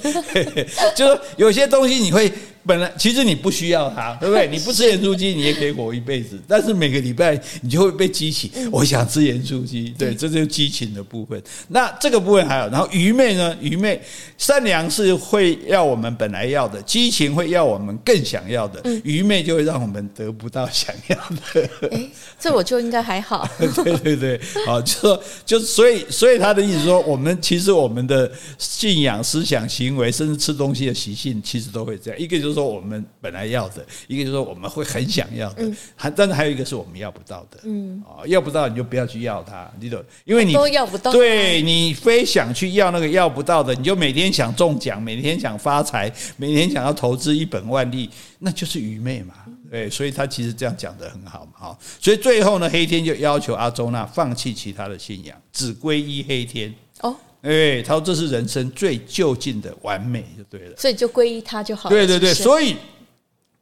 [0.95, 2.31] 就是有些东西你会。
[2.71, 4.47] 本来其实你不需要它， 对不对？
[4.47, 6.41] 你不吃盐酥鸡，你也可以活一辈子。
[6.47, 9.93] 但是每个礼拜你就会被激起，我想吃盐酥鸡。
[9.99, 11.43] 对，这就是激情的部分。
[11.67, 13.57] 那这个部分还有，然后愚昧呢？
[13.61, 14.01] 愚昧，
[14.39, 21.69] 善良是会要我们本来要的，激情会要我们更想要的，愚昧就会让我们得不到想要的。
[21.91, 22.09] 诶，
[22.39, 23.49] 这我就应该还好。
[23.59, 32.21] 对对对，好，就说就所以所以他的意思说，我们其实我们的信仰、思想、行为，甚至吃东西的习性，其实都会这样。
[32.21, 32.71] 一个就是说。
[32.71, 40.03] 我们本来要的，一个就是说我们会很想要的，还但是还有一个是我们要不到的，嗯，啊，要不到你就不要去要它，你懂？
[40.25, 48.09] 因为你都要不到，对，你非想去要那个要不到的，你就每天想中奖，每天想发财，每天想要投资一本万利，
[48.39, 49.35] 那就是愚昧嘛，
[49.71, 57.17] 对，所以他其实这样讲的很好嘛，哈，所以最后呢，黑天就要求阿周那放弃其他的信仰，只皈依黑天哦。
[57.43, 60.77] 哎，他说这是人生最就近的完美，就对了。
[60.77, 61.97] 所以就皈依他就好了。
[61.97, 62.77] 对对对，所以，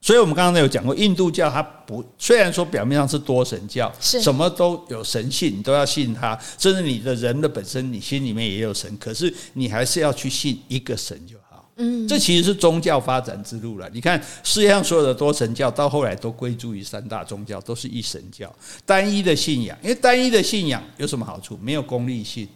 [0.01, 11.70] 所以我们刚刚有讲过，印度教它不虽然说表面上是多神教，是什么都有神性，你都要信他，甚至你的人的本身，你心里面也有神，可是你还是要去信一个神就好。
[11.76, 13.89] 嗯，这其实是宗教发展之路了。
[13.93, 18.53] 你看世界上所有的多神教，到后来都归诸于三大宗教，都是一神教，
[18.85, 19.79] 单一的信仰。
[19.83, 21.57] 因为单一的信仰有什么好处？
[21.62, 22.49] 没有功利性。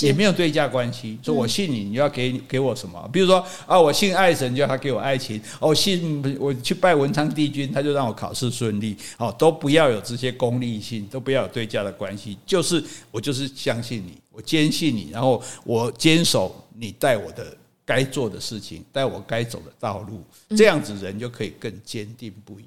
[0.00, 3.08] 也没有对价关系，说我信你，你要给给我什么？
[3.12, 8.96] 比如说啊，我信爱神，就要他给我爱情；我信我去拜文昌帝君，他就让我考试顺利。
[9.16, 12.36] 哦，都不要有这些功利性，都不要有对价的关系。
[12.44, 20.24] 就是我就是相信你，我坚信你，然后我坚守你带我的该做的事情，带我该走的道路，
[20.56, 22.64] 这样子人就可以更坚定不移。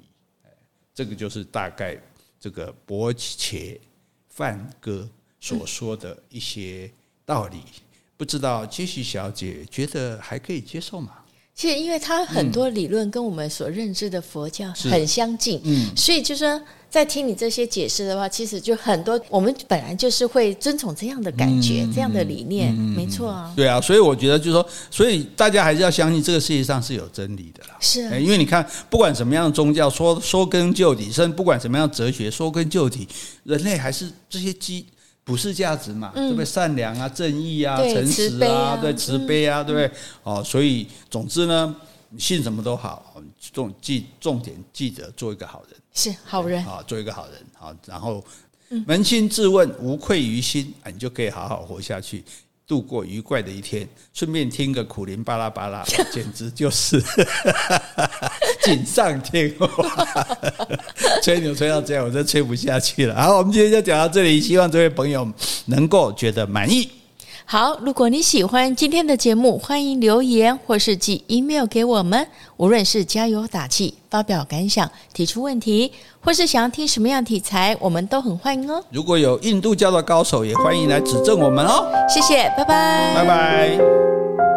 [0.94, 1.98] 这个就是大概
[2.40, 3.78] 这个薄伽
[4.30, 5.06] 梵歌。
[5.44, 6.90] 所说的一些
[7.26, 7.58] 道理，
[8.16, 11.10] 不知道杰西小姐觉得还可以接受吗？
[11.54, 23.52] 其实，因为他很多理论跟我们所认知的佛教很相近，嗯，所以就说在听你这些解释的话，其实就很多我们本来就是会遵从这样的感觉、嗯、这样的理念，嗯、没错啊。
[23.54, 27.76] 对啊，所以我觉得就是说，所以大家还是要相信这个世界上是有真理的啦。
[27.78, 33.06] 是、啊，因为你看，不管什么样的宗教，说说根究底，甚至不管什么样的哲学，说根究底，
[33.44, 34.86] 人类还是这些基。
[35.24, 36.44] 普世价值嘛，对不对？
[36.44, 39.98] 善良啊，正义啊，诚实啊，对，慈悲啊，对不对？
[40.22, 41.74] 哦，所以总之呢，
[42.10, 43.14] 你信什么都好，
[43.52, 48.22] 重记重点记得做一个好人，是好人啊，做一个好人啊，然后
[48.86, 52.22] 扪心自问，无愧于心，你就可以好好活下去。
[52.66, 57.02] 度过愉快的一天，顺便听个苦灵巴拉巴拉， 简直就是
[58.64, 59.68] 锦上添花。
[61.22, 63.14] 吹牛吹到这样，我真吹不下去了。
[63.14, 65.30] 好，我们今天就讲到这里，希望这位朋友
[65.66, 66.90] 能够觉得满意。
[67.46, 72.26] 好，如果你喜欢今天的节目，欢迎留言或是寄 email 给我们。
[72.56, 75.92] 无论是加油打气、发表感想、提出问题，
[76.22, 78.82] 或是想要听什么样题材，我们都很欢迎哦。
[78.90, 81.86] 如果有印度教的高手，也欢迎来指正我们哦。
[82.08, 84.53] 谢谢，拜拜，拜拜。